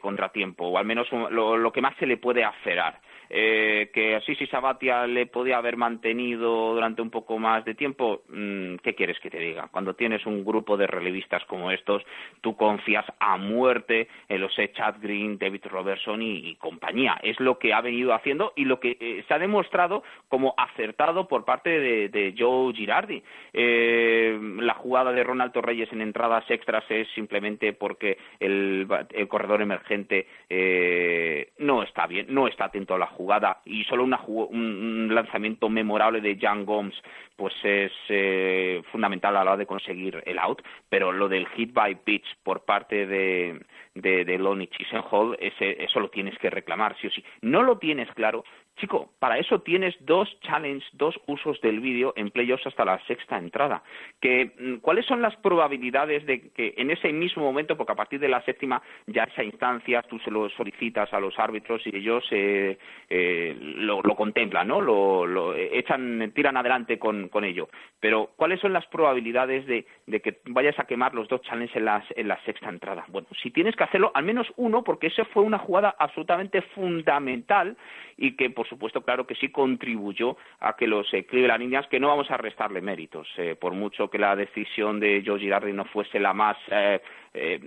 contratiempo, 0.01 0.67
o 0.67 0.77
al 0.77 0.85
menos 0.85 1.07
lo, 1.13 1.57
lo, 1.57 1.73
que 1.73 1.81
más 1.81 1.97
se 1.99 2.07
le 2.07 2.17
puede 2.17 2.43
aferrar 2.43 3.01
eh, 3.31 3.91
que 3.93 4.17
así 4.17 4.35
si 4.37 4.47
Sabatia 4.47 5.07
le 5.07 5.27
podía 5.27 5.59
haber 5.59 5.77
mantenido 5.77 6.75
durante 6.75 7.03
un 7.03 7.11
poco 7.11 7.39
más 7.39 7.65
de 7.65 7.75
tiempo, 7.75 8.23
mm, 8.29 8.77
¿qué 8.77 8.95
quieres 8.95 9.19
que 9.21 9.31
te 9.31 9.39
diga? 9.39 9.69
Cuando 9.71 9.95
tienes 9.95 10.25
un 10.27 10.45
grupo 10.45 10.77
de 10.77 10.87
relevistas 10.87 11.45
como 11.45 11.71
estos, 11.71 12.03
tú 12.41 12.57
confías 12.57 13.05
a 13.19 13.37
muerte 13.37 14.09
en 14.29 14.41
los 14.41 14.55
Chad 14.75 14.97
Green, 15.01 15.39
David 15.39 15.67
Robertson 15.67 16.23
y, 16.23 16.57
compañía. 16.57 17.19
Es 17.23 17.39
lo 17.41 17.59
que 17.59 17.73
ha 17.73 17.81
venido 17.81 18.13
haciendo 18.15 18.53
y 18.57 18.65
lo 18.65 18.81
que 18.81 18.97
eh, 18.99 19.25
se 19.29 19.35
ha 19.35 19.39
demostrado 19.39 20.03
como 20.29 20.55
acertado 20.57 21.29
por 21.29 21.45
parte 21.45 21.71
de, 21.71 22.35
Joe 22.37 22.75
Girardi. 22.75 23.23
Eh, 23.53 24.39
la 24.61 24.75
jugada 24.75 25.13
de 25.13 25.25
Ronaldo 25.25 25.63
Reyes 25.63 25.93
en 25.93 26.03
entradas 26.03 26.45
extras 26.51 26.85
es 26.89 27.09
simplemente 27.15 27.73
porque 27.73 28.19
el, 28.41 28.87
corredor 29.29 29.63
emergente 29.63 30.27
eh, 30.49 31.51
no 31.59 31.83
está 31.83 32.07
bien, 32.07 32.27
no 32.29 32.49
está 32.49 32.67
atento 32.67 32.95
a 32.95 32.99
la 32.99 33.07
jugada 33.07 33.18
y 33.65 33.85
solo 33.85 34.05
un 34.05 35.11
lanzamiento 35.13 35.69
memorable 35.69 36.21
de 36.21 36.39
Jan 36.39 36.65
Gomes 36.65 36.95
pues 37.39 37.55
es 37.63 37.93
eh, 38.09 38.83
fundamental 38.91 39.37
a 39.37 39.45
la 39.45 39.53
hora 39.53 39.59
de 39.59 39.67
conseguir 39.67 40.21
el 40.27 40.41
out, 40.41 40.61
pero 40.89 41.13
lo 41.13 41.29
del 41.29 41.47
hit 41.51 41.73
by 41.73 41.95
pitch 42.03 42.27
por 42.43 42.65
parte 42.65 43.07
de, 43.07 43.61
de, 43.95 44.25
de 44.25 44.39
Lonnie 44.39 44.67
Chisenhall, 44.67 45.37
ese, 45.39 45.81
eso 45.85 46.01
lo 46.01 46.11
tienes 46.11 46.37
que 46.39 46.51
reclamar, 46.51 46.97
sí 47.01 47.07
o 47.07 47.11
sí. 47.11 47.25
No 47.41 47.63
lo 47.63 47.79
tienes 47.79 48.11
claro, 48.15 48.45
chico, 48.79 49.11
para 49.19 49.39
eso 49.39 49.61
tienes 49.61 49.95
dos 50.01 50.29
challenges, 50.41 50.89
dos 50.93 51.19
usos 51.27 51.61
del 51.61 51.81
vídeo 51.81 52.13
en 52.17 52.31
playoffs 52.31 52.67
hasta 52.67 52.85
la 52.85 52.99
sexta 53.07 53.39
entrada. 53.39 53.83
Que, 54.21 54.53
mm, 54.59 54.77
¿Cuáles 54.77 55.07
son 55.07 55.23
las 55.23 55.37
probabilidades 55.37 56.25
de 56.27 56.51
que 56.51 56.75
en 56.77 56.91
ese 56.91 57.13
mismo 57.13 57.43
momento, 57.43 57.77
porque 57.77 57.93
a 57.93 57.97
partir 57.97 58.21
de 58.21 58.29
la 58.29 58.43
séptima 58.43 58.81
ya 59.07 59.25
esa 59.25 59.45
instancia 59.45 60.03
tú 60.03 60.19
se 60.21 60.31
lo 60.31 60.49
solicitas 60.51 61.13
a 61.13 61.21
los 61.21 61.39
árbitros 61.39 61.87
y 61.87 61.97
ellos 61.97 62.25
eh, 62.31 62.79
eh, 63.11 63.57
lo, 63.61 64.03
contemplan, 64.15 64.69
¿no? 64.69 64.81
Lo, 64.81 65.27
lo, 65.27 65.55
echan, 65.55 66.33
tiran 66.35 66.57
adelante 66.57 66.99
con, 66.99 67.29
ello. 67.45 67.69
Pero, 68.01 68.31
¿cuáles 68.37 68.61
son 68.61 68.73
las 68.73 68.87
probabilidades 68.87 69.67
de, 69.67 69.85
que 70.21 70.41
vayas 70.47 70.79
a 70.79 70.85
quemar 70.85 71.15
los 71.15 71.29
dos 71.29 71.43
challenges 71.43 71.77
en, 71.77 71.89
en 72.17 72.29
la 72.29 72.43
sexta 72.45 72.69
entrada? 72.69 73.05
Bueno, 73.09 73.29
si 73.43 73.51
tienes 73.51 73.77
que 73.77 73.85
hacerlo, 73.85 74.11
al 74.15 74.25
menos 74.25 74.47
uno, 74.57 74.83
porque 74.83 75.09
esa 75.09 75.25
fue 75.27 75.43
una 75.43 75.59
jugada 75.59 75.95
absolutamente 75.99 76.63
fundamental 76.63 77.77
y 78.17 78.37
que, 78.37 78.51
por 78.51 78.68
supuesto, 78.69 79.03
claro 79.03 79.27
que 79.27 79.35
sí 79.35 79.51
contribuyó 79.51 80.37
a 80.61 80.77
que 80.77 80.87
los 80.87 81.13
eh, 81.15 81.25
Cleveland 81.27 81.65
Indians, 81.65 81.87
que 81.89 82.01
no 82.01 82.09
vamos 82.09 82.31
a 82.31 82.37
restarle 82.37 82.81
méritos, 82.81 83.29
eh, 83.37 83.57
por 83.57 83.73
mucho 83.73 84.09
que 84.11 84.19
la 84.19 84.37
decisión 84.37 85.01
de 85.01 85.23
Joe 85.25 85.41
Girardi 85.41 85.73
no 85.73 85.85
fuese 85.87 86.21
la 86.21 86.33
más 86.33 86.57
eh, 86.71 87.01
eh, 87.35 87.61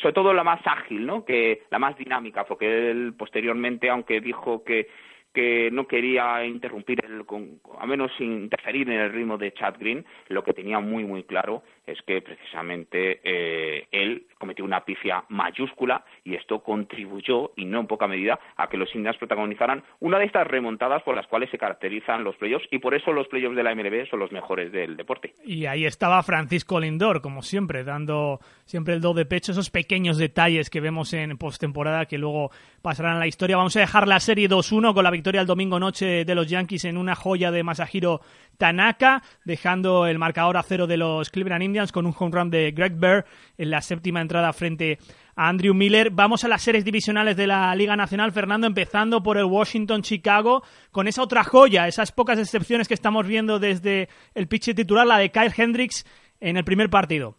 sobre 0.00 0.12
todo 0.14 0.32
la 0.32 0.44
más 0.44 0.60
ágil, 0.64 1.04
¿no? 1.04 1.24
Que 1.24 1.62
la 1.70 1.78
más 1.78 1.96
dinámica, 1.96 2.44
porque 2.44 2.90
él 2.90 3.14
posteriormente, 3.18 3.90
aunque 3.90 4.20
dijo 4.20 4.64
que 4.64 4.88
que 5.34 5.70
no 5.70 5.86
quería 5.86 6.44
interrumpir, 6.44 7.04
el, 7.04 7.24
a 7.78 7.86
menos 7.86 8.10
interferir 8.18 8.88
en 8.88 8.98
el 8.98 9.12
ritmo 9.12 9.36
de 9.36 9.52
Chad 9.52 9.74
Green, 9.78 10.04
lo 10.28 10.42
que 10.42 10.54
tenía 10.54 10.80
muy, 10.80 11.04
muy 11.04 11.22
claro 11.24 11.62
es 11.88 12.00
que 12.02 12.20
precisamente 12.20 13.20
eh, 13.24 13.88
él 13.90 14.26
cometió 14.38 14.64
una 14.64 14.84
pifia 14.84 15.24
mayúscula 15.28 16.04
y 16.22 16.34
esto 16.34 16.60
contribuyó, 16.62 17.52
y 17.56 17.64
no 17.64 17.80
en 17.80 17.86
poca 17.86 18.06
medida, 18.06 18.38
a 18.56 18.68
que 18.68 18.76
los 18.76 18.94
Indians 18.94 19.16
protagonizaran 19.16 19.82
una 20.00 20.18
de 20.18 20.26
estas 20.26 20.46
remontadas 20.46 21.02
por 21.02 21.16
las 21.16 21.26
cuales 21.26 21.50
se 21.50 21.58
caracterizan 21.58 22.24
los 22.24 22.36
playoffs 22.36 22.68
y 22.70 22.78
por 22.78 22.94
eso 22.94 23.12
los 23.12 23.26
playoffs 23.28 23.56
de 23.56 23.62
la 23.62 23.74
MLB 23.74 24.08
son 24.08 24.20
los 24.20 24.30
mejores 24.30 24.70
del 24.70 24.96
deporte. 24.96 25.34
Y 25.44 25.66
ahí 25.66 25.86
estaba 25.86 26.22
Francisco 26.22 26.78
Lindor, 26.78 27.20
como 27.20 27.42
siempre, 27.42 27.84
dando 27.84 28.38
siempre 28.64 28.94
el 28.94 29.00
do 29.00 29.14
de 29.14 29.24
pecho, 29.24 29.52
esos 29.52 29.70
pequeños 29.70 30.18
detalles 30.18 30.70
que 30.70 30.80
vemos 30.80 31.12
en 31.14 31.36
postemporada 31.38 32.06
que 32.06 32.18
luego 32.18 32.50
pasarán 32.82 33.16
a 33.16 33.20
la 33.20 33.26
historia. 33.26 33.56
Vamos 33.56 33.76
a 33.76 33.80
dejar 33.80 34.06
la 34.06 34.20
serie 34.20 34.48
2-1 34.48 34.94
con 34.94 35.04
la 35.04 35.10
victoria 35.10 35.40
el 35.40 35.46
domingo 35.46 35.80
noche 35.80 36.24
de 36.24 36.34
los 36.34 36.48
Yankees 36.48 36.84
en 36.84 36.98
una 36.98 37.14
joya 37.14 37.50
de 37.50 37.62
Masahiro 37.62 38.20
Tanaka, 38.58 39.22
dejando 39.44 40.06
el 40.06 40.18
marcador 40.18 40.56
a 40.56 40.62
cero 40.62 40.86
de 40.86 40.96
los 40.96 41.30
Cleveland 41.30 41.62
Indians 41.62 41.77
con 41.92 42.06
un 42.06 42.14
home 42.18 42.32
run 42.32 42.50
de 42.50 42.72
Greg 42.72 42.96
Bear 42.96 43.24
en 43.56 43.70
la 43.70 43.80
séptima 43.80 44.20
entrada 44.20 44.52
frente 44.52 44.98
a 45.36 45.48
Andrew 45.48 45.74
Miller. 45.74 46.10
Vamos 46.10 46.44
a 46.44 46.48
las 46.48 46.62
series 46.62 46.84
divisionales 46.84 47.36
de 47.36 47.46
la 47.46 47.74
Liga 47.74 47.96
Nacional, 47.96 48.32
Fernando, 48.32 48.66
empezando 48.66 49.22
por 49.22 49.38
el 49.38 49.44
Washington-Chicago, 49.44 50.64
con 50.90 51.06
esa 51.06 51.22
otra 51.22 51.44
joya, 51.44 51.86
esas 51.86 52.12
pocas 52.12 52.38
excepciones 52.38 52.88
que 52.88 52.94
estamos 52.94 53.26
viendo 53.26 53.58
desde 53.58 54.08
el 54.34 54.48
pitch 54.48 54.74
titular, 54.74 55.06
la 55.06 55.18
de 55.18 55.30
Kyle 55.30 55.54
Hendricks 55.56 56.04
en 56.40 56.56
el 56.56 56.64
primer 56.64 56.90
partido 56.90 57.36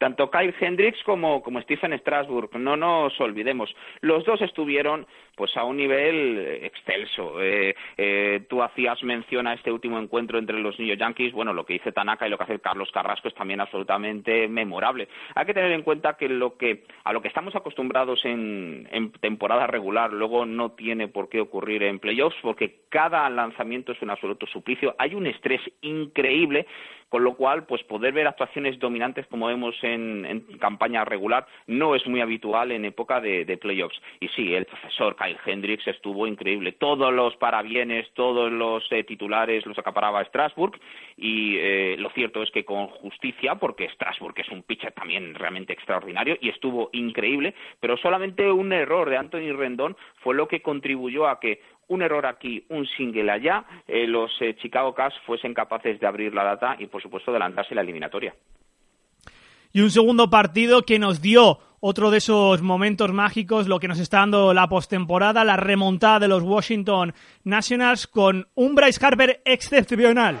tanto 0.00 0.30
Kyle 0.30 0.54
Hendricks 0.58 1.02
como, 1.04 1.42
como 1.42 1.60
Stephen 1.60 1.92
Strasburg, 1.98 2.58
no 2.58 2.74
nos 2.74 3.20
olvidemos, 3.20 3.72
los 4.00 4.24
dos 4.24 4.40
estuvieron 4.40 5.06
pues 5.36 5.54
a 5.56 5.64
un 5.64 5.76
nivel 5.76 6.38
excelso. 6.62 7.40
Eh, 7.40 7.74
eh, 7.98 8.40
tú 8.48 8.62
hacías 8.62 9.02
mención 9.02 9.46
a 9.46 9.54
este 9.54 9.70
último 9.70 9.98
encuentro 9.98 10.38
entre 10.38 10.58
los 10.58 10.78
New 10.78 10.96
Yankees, 10.96 11.32
bueno, 11.32 11.52
lo 11.52 11.64
que 11.64 11.74
dice 11.74 11.92
Tanaka 11.92 12.26
y 12.26 12.30
lo 12.30 12.38
que 12.38 12.44
hace 12.44 12.60
Carlos 12.60 12.90
Carrasco 12.92 13.28
es 13.28 13.34
también 13.34 13.60
absolutamente 13.60 14.48
memorable. 14.48 15.08
Hay 15.34 15.44
que 15.44 15.54
tener 15.54 15.72
en 15.72 15.82
cuenta 15.82 16.16
que 16.16 16.30
lo 16.30 16.56
que 16.56 16.84
a 17.04 17.12
lo 17.12 17.20
que 17.20 17.28
estamos 17.28 17.54
acostumbrados 17.54 18.24
en, 18.24 18.88
en 18.90 19.12
temporada 19.12 19.66
regular 19.66 20.12
luego 20.12 20.46
no 20.46 20.72
tiene 20.72 21.08
por 21.08 21.28
qué 21.28 21.40
ocurrir 21.40 21.82
en 21.82 21.98
playoffs 21.98 22.36
porque 22.40 22.80
cada 22.88 23.28
lanzamiento 23.28 23.92
es 23.92 24.00
un 24.00 24.10
absoluto 24.10 24.46
suplicio. 24.46 24.94
Hay 24.98 25.14
un 25.14 25.26
estrés 25.26 25.60
increíble 25.82 26.66
con 27.10 27.24
lo 27.24 27.34
cual, 27.34 27.66
pues 27.66 27.82
poder 27.82 28.14
ver 28.14 28.28
actuaciones 28.28 28.78
dominantes 28.78 29.26
como 29.26 29.48
vemos 29.48 29.74
en, 29.82 29.89
campaña 30.58 31.04
regular 31.04 31.46
no 31.66 31.94
es 31.94 32.06
muy 32.06 32.20
habitual 32.20 32.72
en 32.72 32.84
época 32.84 33.20
de, 33.20 33.58
playoffs. 33.60 34.00
Y 34.20 34.28
sí, 34.28 34.54
el 34.54 34.66
profesor 34.66 35.16
Kyle 35.16 35.38
Hendricks 35.44 35.86
estuvo 35.86 36.26
increíble. 36.26 36.72
Todos 36.72 37.12
los 37.12 37.36
parabienes, 37.36 38.10
todos 38.14 38.50
los 38.50 38.84
eh, 38.90 39.04
titulares 39.04 39.66
los 39.66 39.78
acaparaba 39.78 40.24
Strasbourg 40.24 40.78
y 41.16 41.56
eh, 41.58 41.96
lo 41.98 42.10
cierto 42.10 42.42
es 42.42 42.50
que 42.50 42.64
con 42.64 42.86
justicia, 42.88 43.56
porque 43.56 43.88
Strasbourg 43.90 44.34
es 44.38 44.48
un 44.48 44.62
pitcher 44.62 44.92
también 44.92 45.34
realmente 45.34 45.72
extraordinario 45.72 46.36
y 46.40 46.48
estuvo 46.48 46.90
increíble, 46.92 47.54
pero 47.80 47.96
solamente 47.96 48.50
un 48.50 48.72
error 48.72 49.10
de 49.10 49.16
Anthony 49.16 49.52
Rendón 49.52 49.96
fue 50.22 50.34
lo 50.34 50.48
que 50.48 50.62
contribuyó 50.62 51.28
a 51.28 51.40
que 51.40 51.60
un 51.90 52.02
error 52.02 52.24
aquí, 52.24 52.64
un 52.68 52.86
single 52.86 53.30
allá, 53.30 53.64
eh, 53.88 54.06
los 54.06 54.30
eh, 54.40 54.54
Chicago 54.56 54.94
Cubs 54.94 55.18
fuesen 55.26 55.54
capaces 55.54 55.98
de 55.98 56.06
abrir 56.06 56.32
la 56.32 56.44
data 56.44 56.76
y, 56.78 56.86
por 56.86 57.02
supuesto, 57.02 57.32
adelantarse 57.32 57.74
la 57.74 57.80
eliminatoria. 57.80 58.32
Y 59.72 59.80
un 59.80 59.90
segundo 59.90 60.30
partido 60.30 60.82
que 60.82 60.98
nos 60.98 61.20
dio 61.20 61.58
otro 61.80 62.10
de 62.10 62.18
esos 62.18 62.60
momentos 62.60 63.12
mágicos, 63.12 63.66
lo 63.66 63.80
que 63.80 63.88
nos 63.88 63.98
está 63.98 64.18
dando 64.18 64.52
la 64.52 64.68
postemporada, 64.68 65.44
la 65.44 65.56
remontada 65.56 66.20
de 66.20 66.28
los 66.28 66.42
Washington 66.42 67.14
Nationals 67.44 68.06
con 68.06 68.48
un 68.54 68.74
Bryce 68.74 69.04
Harper 69.04 69.40
excepcional. 69.44 70.38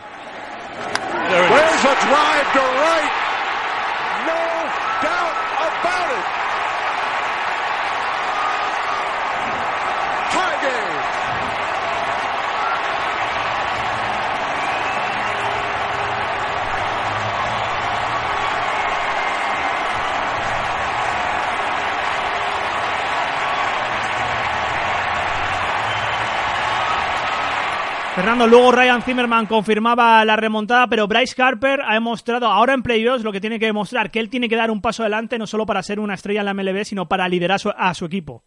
Fernando, 28.20 28.46
luego 28.46 28.70
Ryan 28.70 29.00
Zimmerman 29.00 29.46
confirmaba 29.46 30.22
la 30.26 30.36
remontada, 30.36 30.86
pero 30.88 31.08
Bryce 31.08 31.42
Harper 31.42 31.80
ha 31.80 31.94
demostrado 31.94 32.48
ahora 32.48 32.74
en 32.74 32.82
playoffs 32.82 33.24
lo 33.24 33.32
que 33.32 33.40
tiene 33.40 33.58
que 33.58 33.64
demostrar, 33.64 34.10
que 34.10 34.20
él 34.20 34.28
tiene 34.28 34.46
que 34.46 34.56
dar 34.56 34.70
un 34.70 34.82
paso 34.82 35.02
adelante 35.02 35.38
no 35.38 35.46
solo 35.46 35.64
para 35.64 35.82
ser 35.82 35.98
una 35.98 36.12
estrella 36.12 36.40
en 36.40 36.44
la 36.44 36.52
MLB, 36.52 36.84
sino 36.84 37.08
para 37.08 37.26
liderar 37.30 37.58
a 37.78 37.94
su 37.94 38.04
equipo 38.04 38.44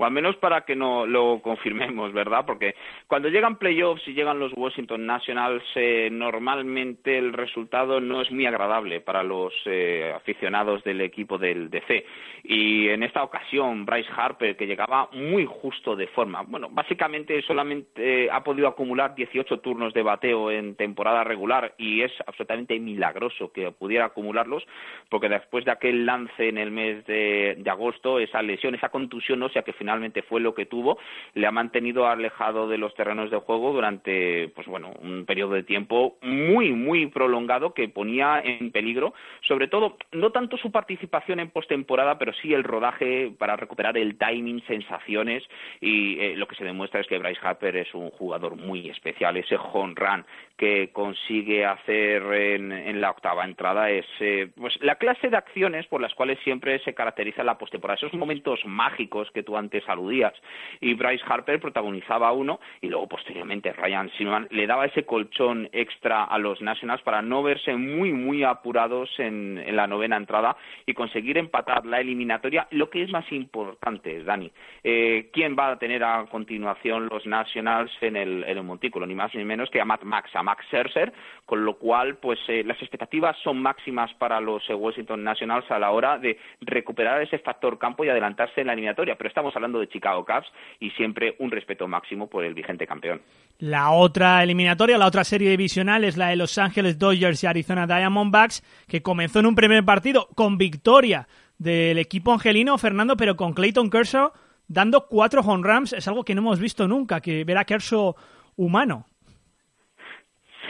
o 0.00 0.04
al 0.06 0.12
menos 0.12 0.34
para 0.36 0.62
que 0.62 0.74
no 0.74 1.04
lo 1.04 1.40
confirmemos, 1.42 2.14
¿verdad? 2.14 2.46
Porque 2.46 2.74
cuando 3.06 3.28
llegan 3.28 3.56
playoffs 3.56 4.08
y 4.08 4.14
llegan 4.14 4.38
los 4.38 4.50
Washington 4.56 5.04
Nationals, 5.04 5.62
eh, 5.74 6.08
normalmente 6.10 7.18
el 7.18 7.34
resultado 7.34 8.00
no 8.00 8.22
es 8.22 8.30
muy 8.30 8.46
agradable 8.46 9.02
para 9.02 9.22
los 9.22 9.52
eh, 9.66 10.10
aficionados 10.16 10.82
del 10.84 11.02
equipo 11.02 11.36
del 11.36 11.68
DC. 11.68 12.06
Y 12.44 12.88
en 12.88 13.02
esta 13.02 13.22
ocasión, 13.22 13.84
Bryce 13.84 14.08
Harper, 14.16 14.56
que 14.56 14.66
llegaba 14.66 15.10
muy 15.12 15.44
justo 15.44 15.94
de 15.94 16.06
forma, 16.06 16.44
bueno, 16.46 16.68
básicamente 16.70 17.42
solamente 17.42 18.30
ha 18.30 18.42
podido 18.42 18.68
acumular 18.68 19.14
18 19.14 19.58
turnos 19.60 19.92
de 19.92 20.02
bateo 20.02 20.50
en 20.50 20.76
temporada 20.76 21.24
regular 21.24 21.74
y 21.76 22.00
es 22.00 22.12
absolutamente 22.26 22.78
milagroso 22.80 23.52
que 23.52 23.70
pudiera 23.70 24.06
acumularlos, 24.06 24.66
porque 25.10 25.28
después 25.28 25.66
de 25.66 25.72
aquel 25.72 26.06
lance 26.06 26.48
en 26.48 26.56
el 26.56 26.70
mes 26.70 27.04
de, 27.04 27.62
agosto, 27.70 28.18
esa 28.18 28.40
lesión, 28.40 28.74
esa 28.74 28.88
contusión 28.88 29.40
sea 29.52 29.62
que 29.62 29.72
finalmente 29.74 29.89
fue 30.28 30.40
lo 30.40 30.54
que 30.54 30.66
tuvo, 30.66 30.98
le 31.34 31.46
ha 31.46 31.50
mantenido 31.50 32.06
alejado 32.06 32.68
de 32.68 32.78
los 32.78 32.94
terrenos 32.94 33.30
de 33.30 33.38
juego 33.38 33.72
durante, 33.72 34.48
pues 34.54 34.66
bueno, 34.66 34.92
un 35.02 35.24
periodo 35.26 35.54
de 35.54 35.62
tiempo 35.62 36.16
muy, 36.22 36.72
muy 36.72 37.06
prolongado 37.06 37.74
que 37.74 37.88
ponía 37.88 38.40
en 38.44 38.70
peligro, 38.70 39.14
sobre 39.42 39.68
todo, 39.68 39.96
no 40.12 40.30
tanto 40.30 40.56
su 40.56 40.70
participación 40.70 41.40
en 41.40 41.50
postemporada, 41.50 42.18
pero 42.18 42.32
sí 42.32 42.52
el 42.54 42.64
rodaje 42.64 43.32
para 43.38 43.56
recuperar 43.56 43.96
el 43.96 44.16
timing, 44.18 44.62
sensaciones, 44.66 45.42
y 45.80 46.18
eh, 46.20 46.36
lo 46.36 46.46
que 46.46 46.56
se 46.56 46.64
demuestra 46.64 47.00
es 47.00 47.06
que 47.06 47.18
Bryce 47.18 47.40
Harper 47.42 47.76
es 47.76 47.94
un 47.94 48.10
jugador 48.10 48.56
muy 48.56 48.88
especial, 48.88 49.36
ese 49.36 49.56
home 49.56 49.94
run 49.96 50.24
que 50.56 50.90
consigue 50.92 51.64
hacer 51.64 52.22
en, 52.22 53.00
la 53.00 53.10
octava 53.10 53.44
entrada 53.44 53.90
es 53.90 54.04
eh, 54.20 54.50
pues 54.56 54.78
la 54.82 54.96
clase 54.96 55.30
de 55.30 55.36
acciones 55.36 55.86
por 55.86 56.00
las 56.02 56.14
cuales 56.14 56.38
siempre 56.44 56.78
se 56.80 56.92
caracteriza 56.92 57.42
la 57.42 57.56
postemporada, 57.56 57.96
esos 57.96 58.12
momentos 58.12 58.60
mágicos 58.66 59.30
que 59.32 59.42
tú 59.42 59.56
antes 59.56 59.79
aludías 59.88 60.32
y 60.80 60.94
Bryce 60.94 61.24
Harper 61.26 61.60
protagonizaba 61.60 62.32
uno 62.32 62.60
y 62.80 62.88
luego 62.88 63.08
posteriormente 63.08 63.72
Ryan 63.72 64.10
Silverman 64.16 64.48
le 64.50 64.66
daba 64.66 64.86
ese 64.86 65.04
colchón 65.04 65.68
extra 65.72 66.24
a 66.24 66.38
los 66.38 66.60
Nationals 66.60 67.02
para 67.02 67.22
no 67.22 67.42
verse 67.42 67.76
muy 67.76 68.12
muy 68.12 68.44
apurados 68.44 69.10
en, 69.18 69.60
la 69.76 69.86
novena 69.86 70.16
entrada 70.16 70.56
y 70.86 70.94
conseguir 70.94 71.38
empatar 71.38 71.86
la 71.86 72.00
eliminatoria. 72.00 72.66
Lo 72.70 72.90
que 72.90 73.02
es 73.02 73.10
más 73.10 73.30
importante 73.32 74.22
Dani 74.24 74.50
eh, 74.82 75.30
quién 75.32 75.56
va 75.58 75.72
a 75.72 75.78
tener 75.78 76.02
a 76.04 76.26
continuación 76.26 77.08
los 77.10 77.26
Nationals 77.26 77.92
en 78.00 78.16
el, 78.16 78.44
en 78.44 78.58
el 78.58 78.62
montículo 78.62 79.06
ni 79.06 79.14
más 79.14 79.34
ni 79.34 79.44
menos 79.44 79.70
que 79.70 79.80
a 79.80 79.84
Matt 79.84 80.02
Max 80.02 80.30
a 80.34 80.42
Max 80.42 80.64
Scherzer 80.66 81.12
con 81.46 81.64
lo 81.64 81.74
cual 81.74 82.16
pues 82.16 82.38
eh, 82.48 82.62
las 82.64 82.80
expectativas 82.80 83.36
son 83.42 83.60
máximas 83.60 84.12
para 84.14 84.40
los 84.40 84.68
Washington 84.68 85.24
Nationals 85.24 85.70
a 85.70 85.78
la 85.78 85.90
hora 85.90 86.18
de 86.18 86.38
recuperar 86.60 87.20
ese 87.22 87.38
factor 87.38 87.78
campo 87.78 88.04
y 88.04 88.08
adelantarse 88.08 88.60
en 88.60 88.68
la 88.68 88.72
eliminatoria. 88.72 89.16
Pero 89.16 89.28
estamos 89.28 89.54
hablando 89.60 89.80
de 89.80 89.88
Chicago 89.88 90.24
Cubs 90.24 90.46
y 90.80 90.90
siempre 90.90 91.36
un 91.38 91.50
respeto 91.50 91.86
máximo 91.86 92.28
por 92.28 92.44
el 92.44 92.54
vigente 92.54 92.86
campeón. 92.86 93.20
La 93.58 93.90
otra 93.90 94.42
eliminatoria, 94.42 94.98
la 94.98 95.06
otra 95.06 95.24
serie 95.24 95.50
divisional 95.50 96.04
es 96.04 96.16
la 96.16 96.28
de 96.28 96.36
Los 96.36 96.56
Ángeles 96.58 96.98
Dodgers 96.98 97.44
y 97.44 97.46
Arizona 97.46 97.86
Diamondbacks, 97.86 98.62
que 98.88 99.02
comenzó 99.02 99.40
en 99.40 99.46
un 99.46 99.54
primer 99.54 99.84
partido 99.84 100.28
con 100.34 100.58
victoria 100.58 101.28
del 101.58 101.98
equipo 101.98 102.32
angelino, 102.32 102.78
Fernando, 102.78 103.16
pero 103.16 103.36
con 103.36 103.52
Clayton 103.52 103.90
Kershaw 103.90 104.32
dando 104.70 105.08
cuatro 105.08 105.42
home 105.42 105.66
runs, 105.66 105.92
es 105.92 106.06
algo 106.06 106.24
que 106.24 106.34
no 106.34 106.42
hemos 106.42 106.60
visto 106.60 106.86
nunca, 106.86 107.20
que 107.20 107.44
ver 107.44 107.58
a 107.58 107.64
Kershaw 107.64 108.14
humano. 108.56 109.04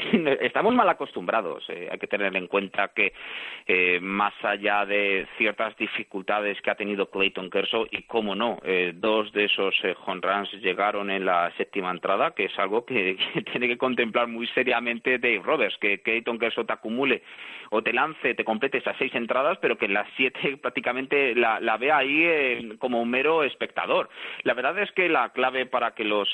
estamos 0.41 0.75
mal 0.75 0.89
acostumbrados. 0.89 1.65
Eh, 1.69 1.89
hay 1.91 1.99
que 1.99 2.07
tener 2.07 2.35
en 2.37 2.47
cuenta 2.47 2.89
que 2.89 3.13
eh, 3.67 3.99
más 4.01 4.33
allá 4.43 4.85
de 4.87 5.27
ciertas 5.37 5.77
dificultades 5.77 6.61
que 6.61 6.71
ha 6.71 6.75
tenido 6.75 7.11
Clayton 7.11 7.51
Kershaw 7.51 7.87
y 7.91 8.03
cómo 8.03 8.35
no, 8.35 8.59
eh, 8.65 8.93
dos 8.95 9.33
de 9.33 9.45
esos 9.45 9.75
home 10.07 10.21
runs 10.23 10.53
llegaron 10.55 11.11
en 11.11 11.25
la 11.25 11.53
séptima 11.57 11.91
entrada, 11.91 12.33
que 12.33 12.47
es 12.47 12.59
algo 12.59 12.85
que, 12.87 13.17
tiene 13.51 13.69
que 13.69 13.79
contemplar 13.79 14.27
muy 14.27 14.47
seriamente 14.49 15.19
Dave 15.19 15.43
Roberts, 15.43 15.77
que 15.81 16.01
Clayton 16.01 16.39
Kershaw 16.39 16.65
te 16.65 16.73
acumule 16.73 17.23
o 17.71 17.83
te 17.83 17.93
lance, 17.93 18.35
te 18.35 18.45
complete 18.45 18.79
esas 18.79 18.97
seis 18.99 19.15
entradas, 19.15 19.59
pero 19.61 19.79
que 19.79 19.87
en 19.87 19.95
las 19.95 20.09
siete 20.17 20.57
prácticamente 20.63 21.35
la, 21.35 21.61
la 21.61 21.77
vea 21.77 21.99
ahí 21.99 22.77
como 22.79 23.01
un 23.01 23.11
mero 23.11 23.45
espectador. 23.45 24.09
La 24.43 24.55
verdad 24.55 24.79
es 24.79 24.91
que 24.93 25.09
la 25.09 25.31
clave 25.31 25.67
para 25.67 25.95
que 25.95 26.05
los 26.05 26.29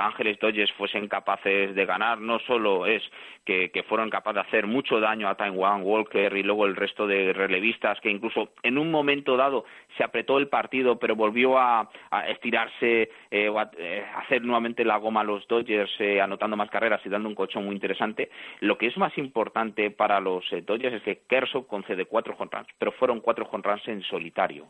Ángeles 0.00 0.38
Dodgers 0.38 0.72
fuesen 0.72 1.08
capaces 1.08 1.74
de 1.74 1.86
ganar 1.86 2.20
no 2.20 2.38
solo 2.40 2.86
es 2.86 3.02
que, 3.44 3.84
fueron 3.88 4.10
capaces 4.10 4.34
de 4.34 4.40
hacer 4.40 4.66
mucho 4.66 5.00
daño 5.00 5.28
a 5.28 5.34
Taiwan 5.34 5.82
Walker 5.82 6.34
y 6.36 6.42
luego 6.42 6.64
el 6.66 6.76
resto 6.76 7.06
de 7.06 7.32
relevistas 7.32 8.00
que 8.00 8.10
incluso 8.10 8.50
en 8.62 8.78
un 8.78 8.90
momento 8.90 9.36
dado 9.36 9.64
se 9.96 10.04
apretó 10.04 10.38
el 10.38 10.48
partido 10.48 10.98
pero 10.98 11.16
volvió 11.16 11.58
a, 11.58 11.90
estirarse 12.28 13.10
eh, 13.30 13.48
o 13.48 13.58
a, 13.58 13.70
eh, 13.76 14.04
hacer 14.16 14.42
nuevamente 14.42 14.84
la 14.84 14.96
goma 14.98 15.22
a 15.22 15.24
los 15.24 15.46
Dodgers 15.48 15.90
eh, 15.98 16.20
anotando 16.20 16.56
más 16.56 16.70
carreras 16.70 17.00
y 17.04 17.08
dando 17.08 17.28
un 17.28 17.34
colchón 17.34 17.64
muy 17.64 17.74
interesante. 17.74 18.30
Lo 18.60 18.78
que 18.78 18.86
es 18.86 18.96
más 18.96 19.16
importante 19.18 19.90
para 19.90 20.20
los 20.20 20.44
Dodgers 20.64 20.96
es 20.96 21.02
que 21.02 21.20
Kershaw 21.28 21.66
concede 21.66 22.06
cuatro 22.06 22.34
home 22.38 22.50
pero 22.78 22.92
fueron 22.92 23.20
cuatro 23.20 23.48
home 23.50 23.62
en 23.86 24.02
solitario. 24.02 24.66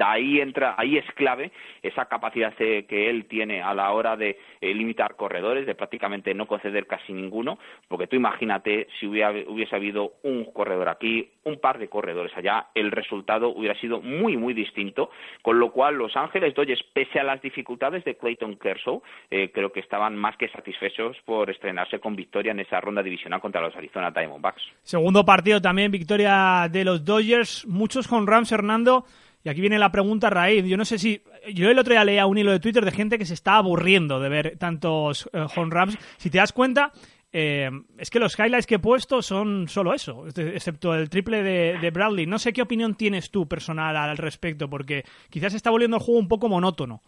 ahí 0.00 0.40
entra, 0.40 0.74
ahí 0.76 0.98
es 0.98 1.06
clave 1.14 1.50
esa 1.82 2.06
capacidad 2.06 2.54
que 2.54 3.10
él 3.10 3.26
tiene 3.26 3.62
a 3.62 3.74
la 3.74 3.90
hora 3.92 4.16
de 4.16 4.38
limitar 4.60 5.16
corredores, 5.16 5.66
de 5.66 5.74
prácticamente 5.74 6.34
no 6.34 6.46
conceder 6.46 6.86
casi 6.86 7.12
ninguno, 7.12 7.58
porque 7.88 8.06
tú 8.06 8.16
imagínate 8.16 8.88
si 8.98 9.06
hubiese 9.06 9.76
habido 9.76 10.14
un 10.22 10.44
corredor 10.52 10.88
aquí, 10.88 11.30
un 11.44 11.60
par 11.60 11.78
de 11.78 11.88
corredores 11.88 12.32
allá, 12.36 12.68
el 12.74 12.90
resultado 12.90 13.48
hubiera 13.48 13.78
sido 13.80 14.00
muy, 14.00 14.36
muy 14.36 14.54
distinto, 14.54 15.10
con 15.42 15.58
lo 15.58 15.70
cual 15.70 15.96
Los 15.96 16.16
Ángeles 16.16 16.54
Dodgers, 16.54 16.82
pese 16.92 17.20
a 17.20 17.24
las 17.24 17.40
dificultades 17.42 18.04
de 18.04 18.16
Clayton 18.16 18.56
Kershaw, 18.56 19.02
eh, 19.30 19.50
creo 19.52 19.72
que 19.72 19.80
estaban 19.80 20.16
más 20.16 20.36
que 20.36 20.48
satisfechos 20.48 21.16
por 21.24 21.50
estrenarse 21.50 21.98
con 21.98 22.16
victoria 22.16 22.52
en 22.52 22.60
esa 22.60 22.80
ronda 22.80 23.02
divisional 23.02 23.40
contra 23.40 23.60
los 23.60 23.76
Arizona 23.76 24.10
Diamondbacks. 24.10 24.62
Segundo 24.82 25.24
partido 25.24 25.60
también, 25.60 25.90
victoria 25.90 26.68
de 26.70 26.84
los 26.84 27.04
Dodgers, 27.04 27.66
muchos 27.66 28.08
con 28.08 28.26
Rams, 28.26 28.52
Hernando. 28.52 29.04
Y 29.44 29.50
aquí 29.50 29.60
viene 29.60 29.78
la 29.78 29.92
pregunta 29.92 30.30
raíz. 30.30 30.64
Yo 30.64 30.78
no 30.78 30.86
sé 30.86 30.98
si. 30.98 31.20
Yo 31.52 31.68
el 31.68 31.78
otro 31.78 31.92
día 31.92 32.02
leía 32.02 32.24
un 32.24 32.38
hilo 32.38 32.50
de 32.50 32.60
Twitter 32.60 32.82
de 32.82 32.90
gente 32.90 33.18
que 33.18 33.26
se 33.26 33.34
está 33.34 33.56
aburriendo 33.56 34.18
de 34.18 34.30
ver 34.30 34.56
tantos 34.58 35.28
eh, 35.34 35.44
home 35.54 35.70
runs. 35.70 35.98
Si 36.16 36.30
te 36.30 36.38
das 36.38 36.54
cuenta, 36.54 36.92
eh, 37.36 37.68
es 37.98 38.10
que 38.10 38.20
los 38.20 38.38
highlights 38.38 38.64
que 38.64 38.76
he 38.76 38.78
puesto 38.78 39.20
son 39.20 39.66
solo 39.66 39.92
eso, 39.92 40.24
excepto 40.28 40.94
el 40.94 41.10
triple 41.10 41.42
de, 41.42 41.90
Bradley. 41.90 42.26
No 42.26 42.38
sé 42.38 42.52
qué 42.52 42.62
opinión 42.62 42.94
tienes 42.94 43.32
tú 43.32 43.48
personal 43.48 43.96
al 43.96 44.16
respecto, 44.16 44.70
porque 44.70 45.04
quizás 45.30 45.52
está 45.52 45.70
volviendo 45.70 45.96
el 45.96 46.02
juego 46.04 46.20
un 46.20 46.28
poco 46.28 46.48
monótono. 46.48 47.02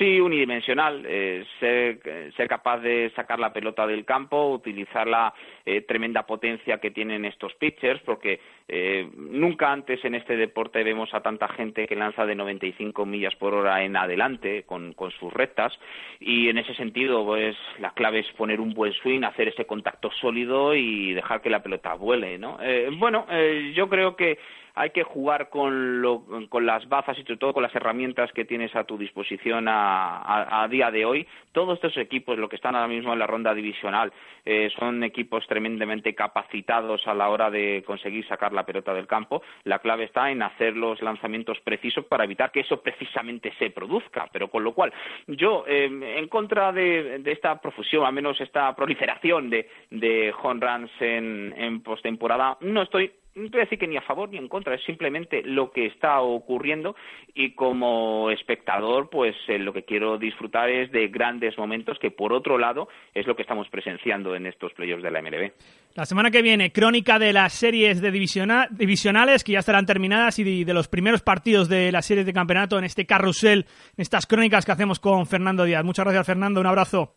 Sí, 0.00 0.18
unidimensional. 0.18 1.04
Eh, 1.06 1.44
ser, 1.60 2.48
capaz 2.48 2.78
de 2.78 3.12
sacar 3.14 3.38
la 3.38 3.52
pelota 3.52 3.86
del 3.86 4.06
campo, 4.06 4.48
utilizar 4.48 5.06
la 5.06 5.34
eh, 5.66 5.82
tremenda 5.82 6.22
potencia 6.22 6.78
que 6.78 6.90
tienen 6.90 7.26
estos 7.26 7.52
pitchers, 7.56 8.00
porque 8.00 8.40
eh, 8.66 9.06
nunca 9.14 9.70
antes 9.70 10.02
en 10.06 10.14
este 10.14 10.38
deporte 10.38 10.82
vemos 10.84 11.12
a 11.12 11.20
tanta 11.20 11.48
gente 11.48 11.86
que 11.86 11.96
lanza 11.96 12.24
de 12.24 12.34
95 12.34 13.04
millas 13.04 13.36
por 13.36 13.52
hora 13.52 13.84
en 13.84 13.94
adelante 13.94 14.62
con, 14.62 14.94
con 14.94 15.10
sus 15.10 15.30
rectas. 15.34 15.78
Y 16.18 16.48
en 16.48 16.56
ese 16.56 16.74
sentido, 16.76 17.22
pues 17.26 17.54
la 17.78 17.90
clave 17.90 18.20
es 18.20 18.32
poner 18.38 18.58
un 18.58 18.72
buen 18.72 18.94
swing, 18.94 19.24
hacer 19.24 19.48
ese 19.48 19.66
contacto 19.66 20.10
sólido 20.12 20.74
y 20.74 21.12
dejar 21.12 21.42
que 21.42 21.50
la 21.50 21.62
pelota 21.62 21.92
vuele, 21.92 22.38
¿no? 22.38 22.58
bueno, 22.92 23.26
yo 23.74 23.88
creo 23.90 24.16
que 24.16 24.38
hay 24.74 24.90
que 24.90 25.02
jugar 25.02 25.48
con, 25.50 26.02
las 26.02 26.88
bazas 26.88 27.18
y 27.18 27.22
sobre 27.22 27.36
todo 27.36 27.52
con 27.52 27.62
las 27.62 27.74
herramientas 27.74 28.32
que 28.32 28.44
tienes 28.44 28.74
a 28.76 28.84
tu 28.84 28.96
disposición 28.98 29.66
a, 29.68 30.66
día 30.70 30.90
de 30.90 31.04
hoy. 31.04 31.26
Todos 31.52 31.74
estos 31.74 31.96
equipos, 31.96 32.38
lo 32.38 32.48
que 32.48 32.56
están 32.56 32.74
ahora 32.74 32.88
mismo 32.88 33.12
en 33.12 33.18
la 33.18 33.26
ronda 33.26 33.54
divisional, 33.54 34.12
eh, 34.44 34.70
son 34.78 35.02
equipos 35.04 35.46
tremendamente 35.46 36.14
capacitados 36.14 37.06
a 37.06 37.14
la 37.14 37.28
hora 37.28 37.50
de 37.50 37.82
conseguir 37.86 38.26
sacar 38.26 38.52
la 38.52 38.64
pelota 38.64 38.94
del 38.94 39.06
campo. 39.06 39.42
La 39.64 39.80
clave 39.80 40.04
está 40.04 40.30
en 40.30 40.42
hacer 40.42 40.76
los 40.76 41.02
lanzamientos 41.02 41.58
precisos 41.60 42.04
para 42.06 42.24
evitar 42.24 42.50
que 42.52 42.60
eso 42.60 42.80
precisamente 42.80 43.52
se 43.58 43.70
produzca. 43.70 44.28
Pero 44.32 44.48
con 44.48 44.64
lo 44.64 44.72
cual, 44.72 44.92
yo, 45.26 45.64
eh, 45.66 45.84
en 46.16 46.28
contra 46.28 46.72
de, 46.72 47.22
esta 47.26 47.60
profusión, 47.60 48.04
al 48.04 48.12
menos 48.12 48.40
esta 48.40 48.74
proliferación 48.74 49.50
de, 49.50 49.68
de 49.90 50.32
home 50.40 50.60
runs 50.60 50.90
en, 51.00 51.54
en 51.56 51.82
postemporada, 51.82 52.56
no 52.60 52.82
estoy 52.82 53.12
no 53.34 53.44
te 53.44 53.50
voy 53.50 53.60
a 53.60 53.64
decir 53.64 53.78
que 53.78 53.86
ni 53.86 53.96
a 53.96 54.02
favor 54.02 54.28
ni 54.28 54.38
en 54.38 54.48
contra, 54.48 54.74
es 54.74 54.82
simplemente 54.84 55.42
lo 55.42 55.70
que 55.70 55.86
está 55.86 56.20
ocurriendo 56.20 56.96
y 57.34 57.54
como 57.54 58.30
espectador, 58.30 59.08
pues 59.08 59.36
eh, 59.48 59.58
lo 59.58 59.72
que 59.72 59.84
quiero 59.84 60.18
disfrutar 60.18 60.68
es 60.68 60.90
de 60.90 61.08
grandes 61.08 61.56
momentos 61.56 61.98
que 61.98 62.10
por 62.10 62.32
otro 62.32 62.58
lado 62.58 62.88
es 63.14 63.26
lo 63.26 63.36
que 63.36 63.42
estamos 63.42 63.68
presenciando 63.68 64.34
en 64.34 64.46
estos 64.46 64.72
playoffs 64.72 65.02
de 65.02 65.10
la 65.10 65.22
MLB. 65.22 65.52
La 65.94 66.04
semana 66.04 66.30
que 66.30 66.42
viene, 66.42 66.72
crónica 66.72 67.18
de 67.18 67.32
las 67.32 67.52
series 67.52 68.00
de 68.00 68.10
divisionales 68.10 69.44
que 69.44 69.52
ya 69.52 69.58
estarán 69.60 69.86
terminadas 69.86 70.38
y 70.38 70.64
de, 70.64 70.74
los 70.74 70.88
primeros 70.88 71.22
partidos 71.22 71.68
de 71.68 71.92
las 71.92 72.06
series 72.06 72.26
de 72.26 72.32
campeonato 72.32 72.78
en 72.78 72.84
este 72.84 73.06
carrusel, 73.06 73.66
en 73.96 74.02
estas 74.02 74.26
crónicas 74.26 74.64
que 74.64 74.72
hacemos 74.72 75.00
con 75.00 75.26
Fernando 75.26 75.64
Díaz. 75.64 75.84
Muchas 75.84 76.04
gracias, 76.04 76.26
Fernando. 76.26 76.60
Un 76.60 76.66
abrazo. 76.66 77.14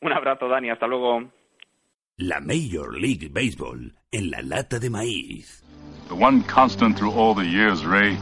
Un 0.00 0.12
abrazo, 0.12 0.48
Dani. 0.48 0.70
Hasta 0.70 0.86
luego. 0.86 1.37
La 2.20 2.40
Major 2.40 2.94
League 2.94 3.32
Baseball 3.32 3.78
en 4.12 4.30
la 4.32 4.40
lata 4.42 4.80
de 4.80 4.90
maíz. 4.90 5.62
The 6.08 6.16
one 6.16 6.42
constant 6.42 6.98
through 6.98 7.12
all 7.12 7.32
the 7.32 7.46
years, 7.46 7.86
Ray, 7.86 8.14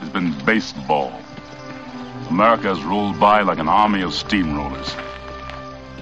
has 0.00 0.10
been 0.10 0.34
baseball. 0.44 1.10
America 2.28 2.64
has 2.64 2.82
rolled 2.82 3.18
by 3.18 3.40
like 3.40 3.58
an 3.58 3.66
army 3.66 4.02
of 4.02 4.10
steamrollers. 4.10 4.94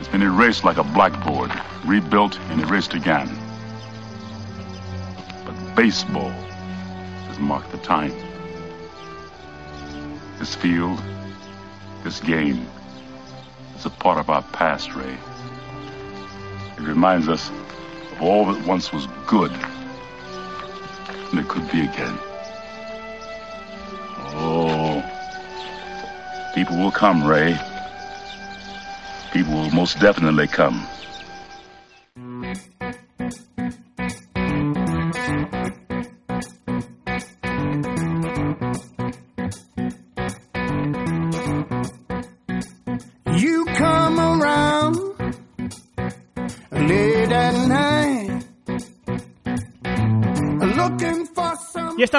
It's 0.00 0.08
been 0.08 0.22
erased 0.22 0.64
like 0.64 0.78
a 0.78 0.82
blackboard, 0.82 1.52
rebuilt 1.84 2.36
and 2.50 2.60
erased 2.60 2.94
again. 2.94 3.30
But 5.44 5.76
baseball 5.76 6.30
has 7.28 7.38
marked 7.38 7.70
the 7.70 7.78
time. 7.78 8.12
This 10.40 10.56
field, 10.56 11.00
this 12.02 12.18
game, 12.18 12.66
is 13.76 13.86
a 13.86 13.90
part 13.90 14.18
of 14.18 14.28
our 14.28 14.42
past, 14.42 14.92
Ray. 14.96 15.16
It 16.82 16.88
reminds 16.88 17.28
us 17.28 17.48
of 18.10 18.22
all 18.22 18.52
that 18.52 18.66
once 18.66 18.92
was 18.92 19.06
good, 19.28 19.52
and 19.52 21.38
it 21.38 21.46
could 21.46 21.70
be 21.70 21.82
again. 21.82 22.18
Oh, 24.34 25.00
people 26.56 26.76
will 26.76 26.90
come, 26.90 27.22
Ray. 27.22 27.56
People 29.32 29.54
will 29.54 29.70
most 29.70 30.00
definitely 30.00 30.48
come. 30.48 30.88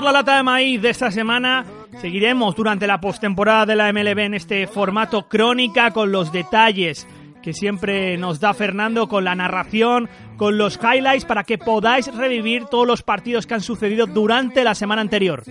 La 0.04 0.12
lata 0.12 0.38
de 0.38 0.44
maíz 0.44 0.82
de 0.82 0.89
esta 0.89 1.12
semana. 1.12 1.66
Seguiremos 2.02 2.56
durante 2.56 2.88
la 2.88 3.00
postemporada 3.00 3.66
de 3.66 3.76
la 3.76 3.92
MLB 3.94 4.20
en 4.20 4.34
este 4.34 4.68
formato 4.68 5.30
crónica 5.30 5.92
con 5.92 6.12
los 6.12 6.32
detalles 6.32 7.08
que 7.42 7.54
siempre 7.54 8.18
nos 8.18 8.39
da 8.39 8.54
Fernando, 8.54 9.08
con 9.08 9.24
la 9.26 9.36
narración, 9.36 10.10
con 10.38 10.58
los 10.58 10.80
highlights 10.82 11.26
para 11.26 11.44
que 11.44 11.58
podáis 11.58 12.13
revivir 12.16 12.66
todos 12.66 12.88
los 12.88 13.04
partidos 13.04 13.46
que 13.46 13.54
han 13.54 13.62
sucedido 13.62 14.06
durante 14.06 14.63
la 14.63 14.76
semana 14.76 15.02
anterior. 15.02 15.44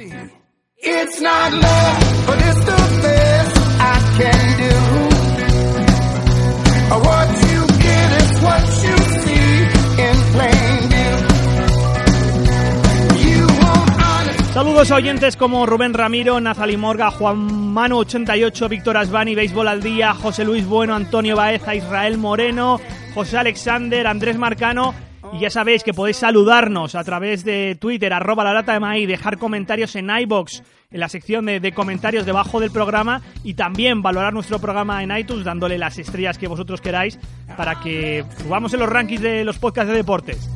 Saludos 14.52 14.90
a 14.90 14.96
oyentes 14.96 15.38
como 15.38 15.64
Rubén 15.64 15.94
Ramiro, 15.94 16.38
Nazali 16.38 16.76
Morga, 16.76 17.10
Juan 17.10 17.72
Manu 17.72 18.00
88, 18.00 18.68
Víctor 18.68 18.98
Asbani, 18.98 19.34
Béisbol 19.34 19.66
al 19.66 19.82
Día, 19.82 20.12
José 20.12 20.44
Luis 20.44 20.66
Bueno, 20.66 20.94
Antonio 20.94 21.34
Baeza, 21.36 21.74
Israel 21.74 22.18
Moreno, 22.18 22.78
José 23.14 23.38
Alexander, 23.38 24.06
Andrés 24.06 24.36
Marcano. 24.36 24.94
Y 25.32 25.40
ya 25.40 25.48
sabéis 25.48 25.82
que 25.82 25.94
podéis 25.94 26.18
saludarnos 26.18 26.94
a 26.94 27.02
través 27.02 27.44
de 27.44 27.78
Twitter, 27.80 28.12
arroba 28.12 28.44
la 28.44 28.52
lata 28.52 28.74
de 28.74 28.80
maíz, 28.80 29.08
dejar 29.08 29.38
comentarios 29.38 29.96
en 29.96 30.10
iBox, 30.10 30.62
en 30.90 31.00
la 31.00 31.08
sección 31.08 31.46
de, 31.46 31.58
de 31.58 31.72
comentarios 31.72 32.26
debajo 32.26 32.60
del 32.60 32.70
programa 32.70 33.22
y 33.42 33.54
también 33.54 34.02
valorar 34.02 34.34
nuestro 34.34 34.58
programa 34.58 35.02
en 35.02 35.16
iTunes 35.16 35.46
dándole 35.46 35.78
las 35.78 35.98
estrellas 35.98 36.36
que 36.36 36.48
vosotros 36.48 36.82
queráis 36.82 37.18
para 37.56 37.80
que 37.80 38.22
subamos 38.42 38.74
en 38.74 38.80
los 38.80 38.90
rankings 38.90 39.22
de 39.22 39.44
los 39.44 39.58
podcasts 39.58 39.90
de 39.90 39.96
deportes. 39.96 40.50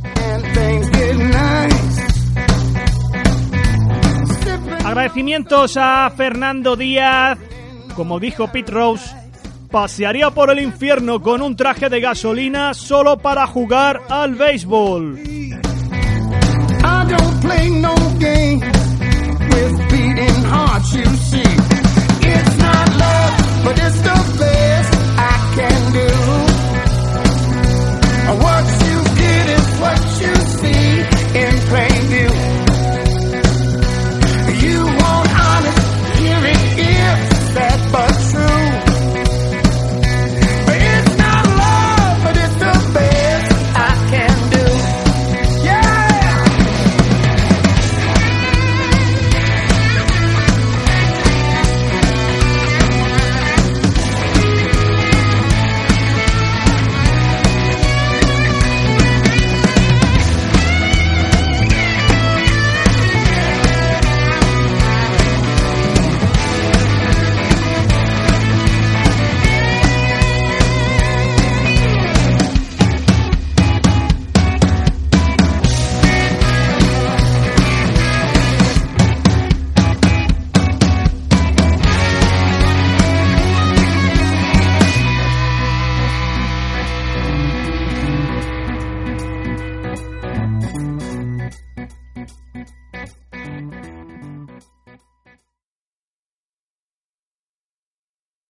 Agradecimientos 4.87 5.77
a 5.77 6.09
Fernando 6.17 6.77
Díaz. 6.77 7.37
Como 7.97 8.21
dijo 8.21 8.47
Pete 8.53 8.71
Rose, 8.71 9.17
pasearía 9.69 10.31
por 10.31 10.49
el 10.51 10.61
infierno 10.61 11.21
con 11.21 11.43
un 11.43 11.57
traje 11.57 11.89
de 11.89 12.01
gasolina 12.01 12.73
solo 12.73 13.19
para 13.19 13.49
jugar 13.49 14.01
al 14.09 14.37
béisbol. 14.37 15.19